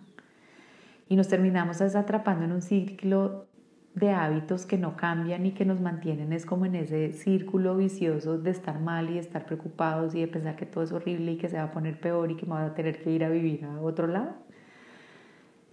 y 1.09 1.17
nos 1.17 1.29
terminamos 1.29 1.81
atrapando 1.81 2.45
en 2.45 2.53
un 2.53 2.63
ciclo 2.63 3.47
de 3.95 4.11
hábitos 4.11 4.67
que 4.67 4.79
no 4.79 4.97
cambian 4.97 5.45
y 5.45 5.53
que 5.53 5.65
nos 5.65 5.81
mantienen 5.81 6.33
es 6.33 6.47
como 6.47 6.67
en 6.67 6.77
ese 6.77 7.13
círculo 7.13 7.77
vicioso 7.77 8.39
de 8.39 8.51
estar 8.51 8.81
mal 8.81 9.11
y 9.11 9.15
de 9.15 9.21
estar 9.21 9.45
preocupados 9.45 10.15
y 10.15 10.21
de 10.21 10.29
pensar 10.29 10.57
que 10.57 10.67
todo 10.67 10.85
es 10.85 10.93
horrible 10.93 11.33
y 11.33 11.37
que 11.39 11.49
se 11.49 11.57
va 11.57 11.65
a 11.65 11.71
poner 11.73 12.01
peor 12.01 12.31
y 12.31 12.37
que 12.37 12.47
me 12.47 12.53
voy 12.53 12.63
a 12.63 12.75
tener 12.75 13.03
que 13.03 13.11
ir 13.11 13.25
a 13.25 13.29
vivir 13.29 13.65
a 13.65 13.81
otro 13.81 14.07
lado. 14.07 14.35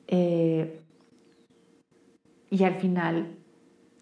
Eh, 0.07 0.81
y 2.49 2.63
al 2.63 2.75
final, 2.75 3.37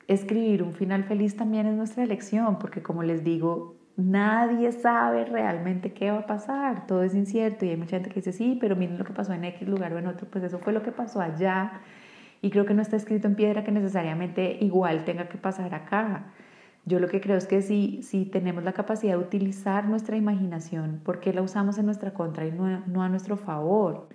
escribir 0.07 0.63
un 0.63 0.73
final 0.73 1.03
feliz 1.03 1.35
también 1.35 1.67
es 1.67 1.75
nuestra 1.75 2.03
elección, 2.03 2.59
porque 2.59 2.81
como 2.81 3.03
les 3.03 3.23
digo, 3.23 3.74
nadie 3.97 4.71
sabe 4.71 5.25
realmente 5.25 5.93
qué 5.93 6.11
va 6.11 6.19
a 6.19 6.25
pasar, 6.27 6.87
todo 6.87 7.03
es 7.03 7.15
incierto 7.15 7.65
y 7.65 7.69
hay 7.69 7.77
mucha 7.77 7.97
gente 7.97 8.09
que 8.09 8.15
dice, 8.15 8.33
sí, 8.33 8.57
pero 8.59 8.75
miren 8.75 8.97
lo 8.97 9.05
que 9.05 9.13
pasó 9.13 9.33
en 9.33 9.45
X 9.45 9.67
lugar 9.67 9.93
o 9.93 9.99
en 9.99 10.07
otro, 10.07 10.27
pues 10.29 10.43
eso 10.43 10.59
fue 10.59 10.73
lo 10.73 10.83
que 10.83 10.91
pasó 10.91 11.21
allá 11.21 11.81
y 12.41 12.49
creo 12.51 12.65
que 12.65 12.73
no 12.73 12.81
está 12.81 12.95
escrito 12.95 13.27
en 13.27 13.35
piedra 13.35 13.63
que 13.63 13.71
necesariamente 13.71 14.57
igual 14.61 15.05
tenga 15.05 15.29
que 15.29 15.37
pasar 15.37 15.73
acá. 15.73 16.27
Yo 16.85 16.99
lo 16.99 17.07
que 17.07 17.19
creo 17.19 17.37
es 17.37 17.47
que 17.47 17.61
si, 17.61 18.03
si 18.03 18.25
tenemos 18.25 18.63
la 18.63 18.73
capacidad 18.73 19.13
de 19.13 19.23
utilizar 19.23 19.85
nuestra 19.85 20.17
imaginación, 20.17 21.01
¿por 21.03 21.19
qué 21.19 21.33
la 21.33 21.41
usamos 21.41 21.77
en 21.79 21.85
nuestra 21.85 22.13
contra 22.13 22.45
y 22.45 22.51
no, 22.51 22.83
no 22.87 23.01
a 23.01 23.09
nuestro 23.09 23.37
favor? 23.37 24.07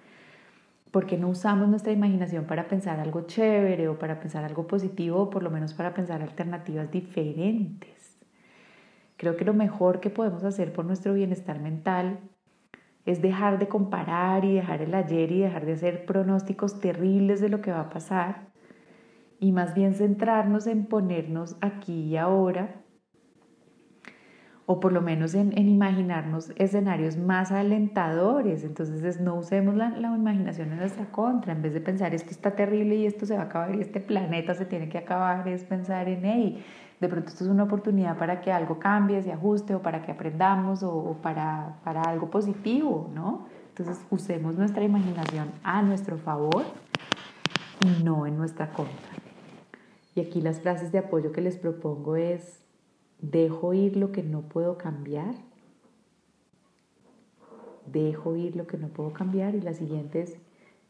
porque 0.91 1.17
no 1.17 1.29
usamos 1.29 1.69
nuestra 1.69 1.93
imaginación 1.93 2.45
para 2.47 2.67
pensar 2.67 2.99
algo 2.99 3.23
chévere 3.23 3.89
o 3.89 3.99
para 3.99 4.19
pensar 4.19 4.45
algo 4.45 4.67
positivo 4.67 5.23
o 5.23 5.31
por 5.31 5.43
lo 5.43 5.51
menos 5.51 5.73
para 5.75 5.95
pensar 5.95 6.23
alternativas 6.23 6.91
diferentes. 6.91 8.00
Creo 9.21 9.37
que 9.37 9.45
lo 9.45 9.53
mejor 9.53 10.01
que 10.01 10.09
podemos 10.09 10.45
hacer 10.45 10.73
por 10.73 10.87
nuestro 10.87 11.13
bienestar 11.13 11.61
mental 11.61 12.21
es 13.05 13.21
dejar 13.21 13.59
de 13.59 13.69
comparar 13.69 14.47
y 14.47 14.55
dejar 14.55 14.81
el 14.81 14.95
ayer 14.95 15.31
y 15.31 15.41
dejar 15.41 15.67
de 15.67 15.75
hacer 15.75 16.07
pronósticos 16.07 16.81
terribles 16.81 17.43
de 17.43 17.51
lo 17.51 17.61
que 17.61 17.71
va 17.71 17.81
a 17.81 17.91
pasar 17.91 18.49
y 19.39 19.53
más 19.53 19.75
bien 19.75 19.93
centrarnos 19.93 20.67
en 20.67 20.87
ponernos 20.87 21.59
aquí 21.61 22.05
y 22.05 22.17
ahora 22.17 22.81
o 24.65 24.79
por 24.79 24.93
lo 24.93 25.03
menos 25.03 25.35
en, 25.35 25.53
imaginarnos 25.59 26.53
escenarios 26.57 27.17
más 27.17 27.53
alentadores. 27.53 28.63
Entonces 28.65 29.21
no 29.21 29.35
usemos 29.35 29.75
la, 29.75 29.99
imaginación 29.99 30.71
en 30.73 30.79
nuestra 30.79 31.11
contra, 31.11 31.53
en 31.53 31.61
vez 31.61 31.75
de 31.75 31.83
pensar 31.83 32.15
esto 32.15 32.31
está 32.31 32.53
terrible 32.55 32.95
y 32.95 33.05
esto 33.05 33.27
se 33.27 33.35
va 33.35 33.43
a 33.43 33.45
acabar 33.47 33.75
y 33.75 33.81
este 33.81 34.01
planeta 34.01 34.55
se 34.55 34.65
tiene 34.65 34.89
que 34.89 34.97
acabar, 34.97 35.47
es 35.47 35.65
pensar 35.65 36.09
en, 36.09 36.25
hey, 36.25 36.65
de 37.01 37.09
pronto 37.09 37.31
esto 37.31 37.45
es 37.45 37.51
una 37.51 37.65
oportunidad 37.65 38.19
para 38.19 38.41
que 38.41 38.53
algo 38.53 38.79
cambie, 38.79 39.23
se 39.23 39.33
ajuste 39.33 39.75
o 39.75 39.83
para 39.83 40.03
que 40.03 40.13
aprendamos 40.13 40.83
o, 40.83 41.17
para, 41.23 41.81
para 41.83 42.03
algo 42.03 42.31
positivo, 42.31 43.11
¿no? 43.15 43.47
Entonces 43.71 44.05
usemos 44.11 44.57
nuestra 44.57 44.85
imaginación 44.85 45.51
a 45.63 45.83
nuestro 45.83 46.19
favor 46.19 46.65
y 47.85 48.03
no 48.05 48.27
en 48.27 48.37
nuestra 48.37 48.73
contra. 48.73 48.95
Y 50.15 50.21
aquí 50.21 50.41
las 50.41 50.61
frases 50.61 50.93
de 50.93 50.99
apoyo 50.99 51.33
que 51.33 51.41
les 51.41 51.57
propongo 51.57 52.17
es, 52.17 52.61
Dejo 53.21 53.75
ir 53.75 53.97
lo 53.97 54.13
que 54.13 54.23
no 54.23 54.43
puedo 54.43 54.79
cambiar. 54.79 55.35
Dejo 57.87 58.35
ir 58.37 58.57
lo 58.57 58.67
que 58.67 58.79
no 58.79 58.89
puedo 58.89 59.13
cambiar. 59.13 59.55
Y 59.55 59.61
la 59.61 59.75
siguiente 59.75 60.23
es, 60.23 60.37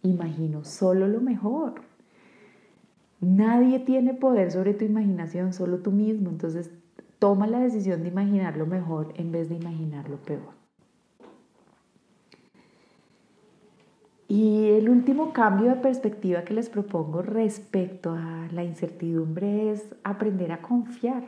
imagino 0.02 0.64
solo 0.64 1.08
lo 1.08 1.20
mejor. 1.20 1.82
Nadie 3.20 3.80
tiene 3.80 4.14
poder 4.14 4.50
sobre 4.50 4.74
tu 4.74 4.84
imaginación, 4.84 5.52
solo 5.52 5.78
tú 5.78 5.92
mismo. 5.92 6.30
Entonces, 6.30 6.70
toma 7.18 7.46
la 7.46 7.60
decisión 7.60 8.02
de 8.02 8.08
imaginar 8.08 8.56
lo 8.56 8.66
mejor 8.66 9.12
en 9.16 9.30
vez 9.32 9.48
de 9.48 9.56
imaginar 9.56 10.08
lo 10.08 10.16
peor. 10.16 10.60
Y 14.26 14.68
el 14.70 14.88
último 14.88 15.32
cambio 15.32 15.70
de 15.70 15.76
perspectiva 15.76 16.44
que 16.44 16.54
les 16.54 16.70
propongo 16.70 17.20
respecto 17.20 18.12
a 18.12 18.48
la 18.52 18.62
incertidumbre 18.62 19.72
es 19.72 19.94
aprender 20.04 20.52
a 20.52 20.62
confiar 20.62 21.24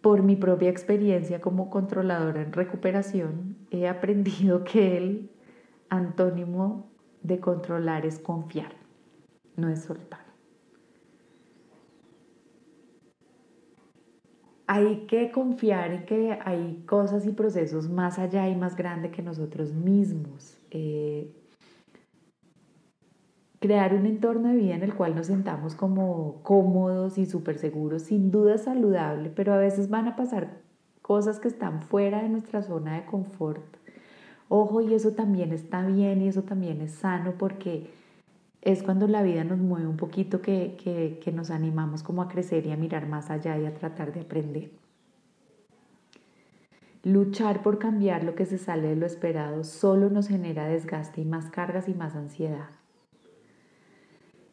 por 0.00 0.22
mi 0.22 0.36
propia 0.36 0.70
experiencia 0.70 1.40
como 1.40 1.70
controladora 1.70 2.42
en 2.42 2.52
recuperación, 2.52 3.56
he 3.70 3.86
aprendido 3.86 4.64
que 4.64 4.96
el 4.96 5.30
antónimo 5.88 6.90
de 7.22 7.38
controlar 7.38 8.06
es 8.06 8.18
confiar, 8.18 8.72
no 9.56 9.68
es 9.68 9.82
soltar. 9.82 10.20
Hay 14.66 15.06
que 15.06 15.32
confiar 15.32 15.92
en 15.92 16.06
que 16.06 16.38
hay 16.44 16.84
cosas 16.86 17.26
y 17.26 17.32
procesos 17.32 17.88
más 17.88 18.18
allá 18.18 18.48
y 18.48 18.54
más 18.54 18.76
grandes 18.76 19.10
que 19.10 19.20
nosotros 19.20 19.72
mismos. 19.72 20.56
Eh, 20.70 21.34
crear 23.60 23.94
un 23.94 24.06
entorno 24.06 24.48
de 24.48 24.56
vida 24.56 24.74
en 24.74 24.82
el 24.82 24.94
cual 24.94 25.14
nos 25.14 25.26
sentamos 25.26 25.74
como 25.74 26.42
cómodos 26.42 27.18
y 27.18 27.26
súper 27.26 27.58
seguros, 27.58 28.02
sin 28.02 28.30
duda 28.30 28.58
saludable, 28.58 29.30
pero 29.30 29.52
a 29.52 29.58
veces 29.58 29.90
van 29.90 30.08
a 30.08 30.16
pasar 30.16 30.60
cosas 31.02 31.40
que 31.40 31.48
están 31.48 31.82
fuera 31.82 32.22
de 32.22 32.28
nuestra 32.28 32.62
zona 32.62 32.94
de 32.94 33.04
confort. 33.04 33.76
Ojo, 34.48 34.80
y 34.80 34.94
eso 34.94 35.12
también 35.12 35.52
está 35.52 35.86
bien 35.86 36.22
y 36.22 36.28
eso 36.28 36.42
también 36.42 36.80
es 36.80 36.92
sano 36.92 37.34
porque 37.38 37.90
es 38.62 38.82
cuando 38.82 39.08
la 39.08 39.22
vida 39.22 39.44
nos 39.44 39.58
mueve 39.58 39.86
un 39.86 39.96
poquito 39.96 40.42
que, 40.42 40.76
que, 40.82 41.18
que 41.22 41.32
nos 41.32 41.50
animamos 41.50 42.02
como 42.02 42.22
a 42.22 42.28
crecer 42.28 42.66
y 42.66 42.72
a 42.72 42.76
mirar 42.76 43.06
más 43.06 43.30
allá 43.30 43.58
y 43.58 43.66
a 43.66 43.74
tratar 43.74 44.12
de 44.12 44.20
aprender. 44.20 44.70
Luchar 47.02 47.62
por 47.62 47.78
cambiar 47.78 48.24
lo 48.24 48.34
que 48.34 48.44
se 48.44 48.58
sale 48.58 48.88
de 48.88 48.96
lo 48.96 49.06
esperado 49.06 49.64
solo 49.64 50.10
nos 50.10 50.28
genera 50.28 50.66
desgaste 50.66 51.22
y 51.22 51.24
más 51.24 51.50
cargas 51.50 51.88
y 51.88 51.94
más 51.94 52.14
ansiedad. 52.14 52.68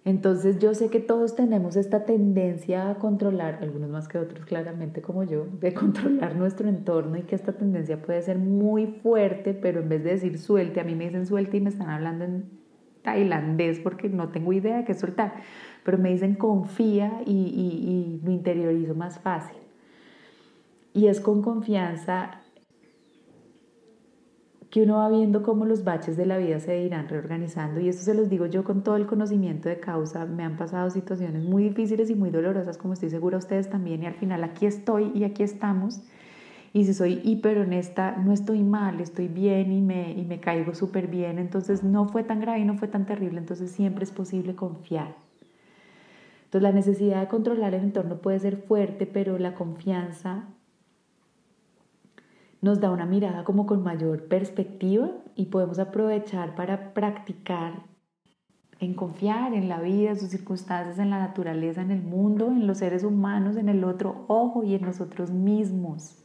Entonces 0.05 0.57
yo 0.59 0.73
sé 0.73 0.87
que 0.89 1.01
todos 1.01 1.35
tenemos 1.35 1.75
esta 1.75 2.05
tendencia 2.05 2.89
a 2.89 2.95
controlar, 2.95 3.59
algunos 3.61 3.89
más 3.89 4.07
que 4.07 4.17
otros 4.17 4.45
claramente 4.45 5.01
como 5.01 5.25
yo, 5.25 5.47
de 5.59 5.73
controlar 5.73 6.37
nuestro 6.37 6.69
entorno 6.69 7.17
y 7.17 7.23
que 7.23 7.35
esta 7.35 7.51
tendencia 7.51 8.01
puede 8.01 8.21
ser 8.21 8.37
muy 8.37 8.87
fuerte, 8.87 9.53
pero 9.53 9.81
en 9.81 9.89
vez 9.89 10.05
de 10.05 10.11
decir 10.11 10.39
suelte, 10.39 10.79
a 10.79 10.85
mí 10.85 10.95
me 10.95 11.03
dicen 11.03 11.25
suelte 11.25 11.57
y 11.57 11.59
me 11.59 11.71
están 11.71 11.89
hablando 11.89 12.23
en 12.23 12.56
tailandés 13.07 13.79
porque 13.79 14.09
no 14.09 14.27
tengo 14.27 14.51
idea 14.51 14.79
de 14.79 14.83
qué 14.83 14.93
soltar, 14.93 15.35
pero 15.85 15.97
me 15.97 16.09
dicen 16.09 16.35
confía 16.35 17.21
y, 17.25 17.31
y, 17.31 18.19
y 18.19 18.21
lo 18.21 18.31
interiorizo 18.31 18.95
más 18.95 19.17
fácil. 19.19 19.55
Y 20.93 21.07
es 21.07 21.21
con 21.21 21.41
confianza 21.41 22.41
que 24.69 24.83
uno 24.83 24.97
va 24.97 25.07
viendo 25.07 25.41
cómo 25.41 25.63
los 25.63 25.85
baches 25.85 26.17
de 26.17 26.25
la 26.25 26.37
vida 26.37 26.59
se 26.59 26.81
irán 26.81 27.07
reorganizando. 27.07 27.79
Y 27.79 27.87
eso 27.87 28.03
se 28.03 28.13
los 28.13 28.29
digo 28.29 28.45
yo 28.45 28.65
con 28.65 28.83
todo 28.83 28.97
el 28.97 29.05
conocimiento 29.05 29.69
de 29.69 29.79
causa, 29.79 30.25
me 30.25 30.43
han 30.43 30.57
pasado 30.57 30.89
situaciones 30.89 31.45
muy 31.45 31.63
difíciles 31.63 32.09
y 32.09 32.15
muy 32.15 32.29
dolorosas 32.29 32.77
como 32.77 32.93
estoy 32.93 33.09
segura 33.09 33.37
ustedes 33.37 33.69
también 33.69 34.03
y 34.03 34.07
al 34.07 34.15
final 34.15 34.43
aquí 34.43 34.65
estoy 34.65 35.13
y 35.15 35.23
aquí 35.23 35.43
estamos 35.43 36.01
y 36.73 36.85
si 36.85 36.93
soy 36.93 37.21
hiper 37.23 37.57
honesta 37.59 38.17
no 38.17 38.31
estoy 38.31 38.63
mal, 38.63 38.99
estoy 39.01 39.27
bien 39.27 39.71
y 39.71 39.81
me, 39.81 40.11
y 40.13 40.23
me 40.23 40.39
caigo 40.39 40.73
súper 40.73 41.07
bien, 41.07 41.39
entonces 41.39 41.83
no 41.83 42.07
fue 42.07 42.23
tan 42.23 42.39
grave 42.39 42.59
y 42.59 42.65
no 42.65 42.77
fue 42.77 42.87
tan 42.87 43.05
terrible, 43.05 43.39
entonces 43.39 43.71
siempre 43.71 44.03
es 44.03 44.11
posible 44.11 44.55
confiar. 44.55 45.15
Entonces 46.45 46.61
la 46.61 46.71
necesidad 46.71 47.19
de 47.19 47.27
controlar 47.27 47.73
el 47.73 47.83
entorno 47.83 48.17
puede 48.17 48.39
ser 48.39 48.57
fuerte, 48.57 49.05
pero 49.05 49.37
la 49.37 49.53
confianza 49.53 50.45
nos 52.61 52.79
da 52.79 52.89
una 52.89 53.05
mirada 53.05 53.43
como 53.43 53.65
con 53.65 53.83
mayor 53.83 54.27
perspectiva 54.27 55.11
y 55.35 55.47
podemos 55.47 55.77
aprovechar 55.79 56.55
para 56.55 56.93
practicar 56.93 57.83
en 58.79 58.93
confiar 58.93 59.53
en 59.53 59.69
la 59.69 59.81
vida, 59.81 60.11
en 60.11 60.19
sus 60.19 60.29
circunstancias, 60.29 60.99
en 60.99 61.09
la 61.09 61.19
naturaleza, 61.19 61.81
en 61.81 61.91
el 61.91 62.03
mundo, 62.03 62.47
en 62.47 62.67
los 62.67 62.77
seres 62.77 63.03
humanos, 63.03 63.57
en 63.57 63.69
el 63.69 63.83
otro 63.83 64.25
ojo 64.27 64.63
y 64.63 64.75
en 64.75 64.83
nosotros 64.83 65.31
mismos. 65.31 66.23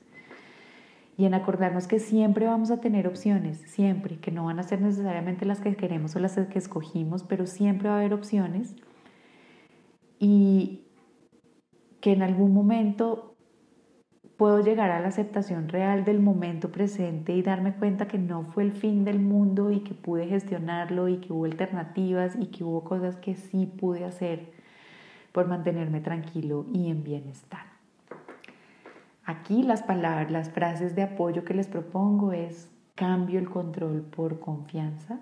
Y 1.16 1.26
en 1.26 1.34
acordarnos 1.34 1.86
que 1.86 1.98
siempre 1.98 2.46
vamos 2.46 2.70
a 2.70 2.80
tener 2.80 3.06
opciones, 3.06 3.58
siempre, 3.66 4.18
que 4.18 4.30
no 4.30 4.46
van 4.46 4.58
a 4.58 4.62
ser 4.62 4.80
necesariamente 4.80 5.44
las 5.44 5.60
que 5.60 5.76
queremos 5.76 6.16
o 6.16 6.20
las 6.20 6.34
que 6.34 6.58
escogimos, 6.58 7.22
pero 7.22 7.46
siempre 7.46 7.88
va 7.88 7.96
a 7.96 7.98
haber 7.98 8.14
opciones. 8.14 8.74
Y 10.18 10.82
que 12.00 12.12
en 12.12 12.22
algún 12.22 12.54
momento 12.54 13.32
puedo 14.36 14.60
llegar 14.60 14.90
a 14.90 15.00
la 15.00 15.06
aceptación 15.06 15.68
real 15.68 16.04
del 16.04 16.20
momento 16.20 16.72
presente 16.72 17.32
y 17.32 17.42
darme 17.42 17.74
cuenta 17.74 18.08
que 18.08 18.18
no 18.18 18.42
fue 18.42 18.64
el 18.64 18.72
fin 18.72 19.04
del 19.04 19.20
mundo 19.20 19.70
y 19.70 19.80
que 19.80 19.94
pude 19.94 20.26
gestionarlo 20.26 21.08
y 21.08 21.18
que 21.18 21.32
hubo 21.32 21.44
alternativas 21.44 22.34
y 22.34 22.46
que 22.46 22.64
hubo 22.64 22.82
cosas 22.82 23.16
que 23.16 23.36
sí 23.36 23.66
pude 23.66 24.04
hacer 24.04 24.50
por 25.30 25.46
mantenerme 25.46 26.00
tranquilo 26.00 26.66
y 26.72 26.90
en 26.90 27.04
bienestar. 27.04 27.71
Aquí 29.24 29.62
las 29.62 29.82
palabras, 29.82 30.30
las 30.30 30.50
frases 30.50 30.96
de 30.96 31.02
apoyo 31.02 31.44
que 31.44 31.54
les 31.54 31.68
propongo 31.68 32.32
es 32.32 32.70
cambio 32.94 33.38
el 33.38 33.48
control 33.48 34.02
por 34.02 34.40
confianza 34.40 35.20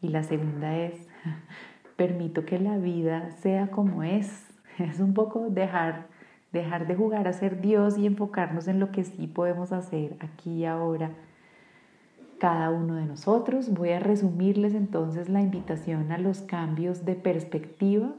y 0.00 0.08
la 0.08 0.22
segunda 0.22 0.76
es 0.76 1.08
permito 1.96 2.44
que 2.44 2.58
la 2.58 2.76
vida 2.78 3.30
sea 3.32 3.70
como 3.70 4.02
es. 4.02 4.50
Es 4.78 4.98
un 4.98 5.14
poco 5.14 5.50
dejar 5.50 6.08
dejar 6.54 6.86
de 6.86 6.94
jugar 6.94 7.28
a 7.28 7.32
ser 7.32 7.60
Dios 7.60 7.98
y 7.98 8.06
enfocarnos 8.06 8.68
en 8.68 8.80
lo 8.80 8.92
que 8.92 9.04
sí 9.04 9.26
podemos 9.26 9.72
hacer 9.72 10.16
aquí 10.20 10.60
y 10.60 10.64
ahora. 10.64 11.10
cada 12.38 12.70
uno 12.70 12.96
de 12.96 13.06
nosotros. 13.06 13.72
Voy 13.72 13.90
a 13.90 14.00
resumirles 14.00 14.74
entonces 14.74 15.28
la 15.28 15.40
invitación 15.40 16.12
a 16.12 16.18
los 16.18 16.42
cambios 16.42 17.04
de 17.04 17.14
perspectiva. 17.14 18.12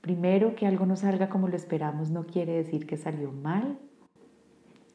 Primero, 0.00 0.54
que 0.54 0.66
algo 0.66 0.86
no 0.86 0.96
salga 0.96 1.28
como 1.28 1.48
lo 1.48 1.56
esperamos 1.56 2.10
no 2.10 2.26
quiere 2.26 2.52
decir 2.52 2.86
que 2.86 2.96
salió 2.96 3.32
mal. 3.32 3.78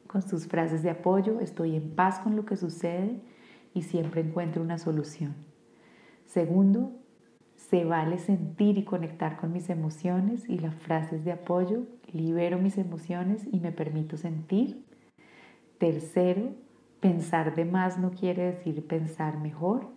Con 0.06 0.22
sus 0.22 0.46
frases 0.46 0.82
de 0.82 0.90
apoyo, 0.90 1.40
estoy 1.40 1.76
en 1.76 1.94
paz 1.94 2.18
con 2.18 2.34
lo 2.34 2.44
que 2.44 2.56
sucede 2.56 3.20
y 3.72 3.82
siempre 3.82 4.20
encuentro 4.20 4.62
una 4.62 4.78
solución. 4.78 5.34
Segundo, 6.26 6.92
se 7.56 7.84
vale 7.84 8.18
sentir 8.18 8.78
y 8.78 8.84
conectar 8.84 9.36
con 9.36 9.52
mis 9.52 9.70
emociones 9.70 10.48
y 10.48 10.58
las 10.58 10.74
frases 10.74 11.24
de 11.24 11.32
apoyo, 11.32 11.84
libero 12.12 12.58
mis 12.58 12.78
emociones 12.78 13.46
y 13.50 13.60
me 13.60 13.72
permito 13.72 14.16
sentir. 14.16 14.84
Tercero, 15.78 16.50
pensar 17.00 17.54
de 17.54 17.64
más 17.64 17.98
no 17.98 18.10
quiere 18.10 18.52
decir 18.52 18.86
pensar 18.86 19.38
mejor 19.38 19.88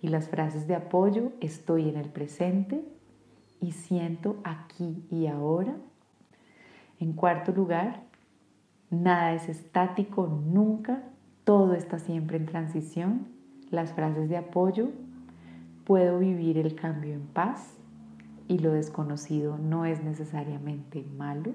y 0.00 0.08
las 0.08 0.28
frases 0.28 0.66
de 0.66 0.74
apoyo, 0.74 1.32
estoy 1.40 1.88
en 1.88 1.96
el 1.96 2.08
presente 2.08 2.84
y 3.60 3.72
siento 3.72 4.36
aquí 4.44 5.04
y 5.10 5.26
ahora. 5.26 5.76
En 7.00 7.12
cuarto 7.12 7.52
lugar, 7.52 8.02
nada 8.90 9.34
es 9.34 9.48
estático 9.48 10.26
nunca, 10.26 11.02
todo 11.44 11.74
está 11.74 11.98
siempre 11.98 12.36
en 12.36 12.46
transición. 12.46 13.26
Las 13.70 13.92
frases 13.92 14.28
de 14.28 14.36
apoyo, 14.36 14.90
puedo 15.84 16.18
vivir 16.18 16.58
el 16.58 16.74
cambio 16.74 17.14
en 17.14 17.26
paz 17.26 17.74
y 18.48 18.58
lo 18.58 18.72
desconocido 18.72 19.58
no 19.58 19.84
es 19.84 20.02
necesariamente 20.02 21.04
malo. 21.16 21.52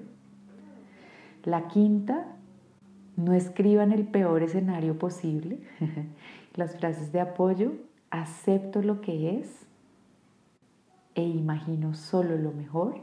La 1.44 1.68
quinta, 1.68 2.36
no 3.16 3.34
escriban 3.34 3.92
el 3.92 4.06
peor 4.06 4.42
escenario 4.42 4.98
posible. 4.98 5.60
Las 6.54 6.76
frases 6.76 7.12
de 7.12 7.20
apoyo, 7.20 7.72
acepto 8.10 8.82
lo 8.82 9.00
que 9.00 9.38
es 9.38 9.66
e 11.14 11.22
imagino 11.22 11.94
solo 11.94 12.36
lo 12.36 12.52
mejor. 12.52 13.02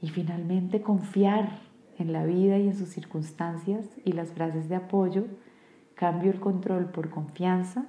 Y 0.00 0.08
finalmente 0.08 0.82
confiar 0.82 1.60
en 1.98 2.12
la 2.12 2.24
vida 2.24 2.58
y 2.58 2.68
en 2.68 2.76
sus 2.76 2.90
circunstancias 2.90 3.86
y 4.04 4.12
las 4.12 4.32
frases 4.32 4.68
de 4.68 4.76
apoyo, 4.76 5.24
cambio 5.94 6.30
el 6.30 6.40
control 6.40 6.86
por 6.86 7.10
confianza 7.10 7.86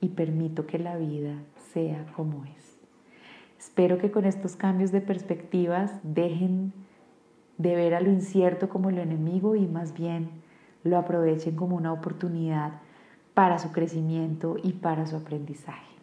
y 0.00 0.08
permito 0.08 0.66
que 0.66 0.78
la 0.78 0.96
vida 0.96 1.34
sea 1.72 2.06
como 2.16 2.44
es. 2.44 2.78
Espero 3.58 3.98
que 3.98 4.10
con 4.10 4.24
estos 4.24 4.56
cambios 4.56 4.92
de 4.92 5.00
perspectivas 5.00 5.92
dejen 6.02 6.72
de 7.56 7.74
ver 7.74 7.94
a 7.94 8.00
lo 8.00 8.10
incierto 8.10 8.68
como 8.68 8.90
lo 8.90 9.00
enemigo 9.00 9.56
y 9.56 9.66
más 9.66 9.92
bien 9.94 10.30
lo 10.84 10.96
aprovechen 10.96 11.56
como 11.56 11.76
una 11.76 11.92
oportunidad 11.92 12.80
para 13.34 13.58
su 13.58 13.72
crecimiento 13.72 14.56
y 14.62 14.74
para 14.74 15.06
su 15.06 15.16
aprendizaje. 15.16 15.97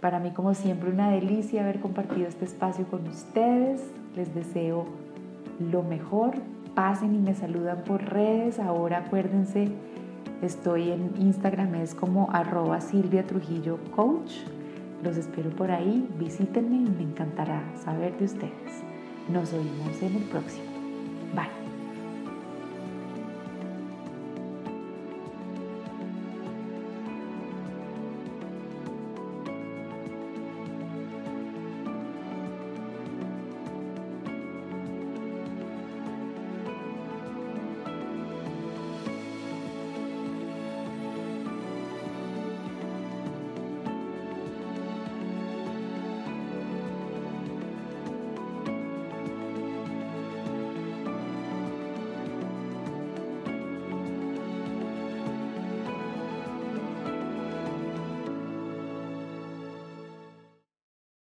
Para 0.00 0.20
mí, 0.20 0.30
como 0.30 0.54
siempre, 0.54 0.90
una 0.90 1.10
delicia 1.10 1.62
haber 1.62 1.80
compartido 1.80 2.28
este 2.28 2.44
espacio 2.44 2.86
con 2.86 3.06
ustedes. 3.08 3.82
Les 4.14 4.34
deseo 4.34 4.86
lo 5.58 5.82
mejor. 5.82 6.34
Pasen 6.74 7.14
y 7.14 7.18
me 7.18 7.34
saludan 7.34 7.84
por 7.84 8.02
redes. 8.02 8.58
Ahora 8.58 8.98
acuérdense 8.98 9.70
Estoy 10.42 10.90
en 10.90 11.14
Instagram, 11.18 11.76
es 11.76 11.94
como 11.94 12.28
arroba 12.30 12.82
Silvia 12.82 13.26
Trujillo 13.26 13.78
Coach. 13.94 14.32
Los 15.02 15.16
espero 15.16 15.48
por 15.50 15.70
ahí, 15.70 16.06
visítenme 16.18 16.76
y 16.76 16.90
me 16.90 17.02
encantará 17.04 17.62
saber 17.82 18.16
de 18.18 18.26
ustedes. 18.26 18.82
Nos 19.32 19.54
oímos 19.54 20.02
en 20.02 20.16
el 20.16 20.24
próximo. 20.24 20.75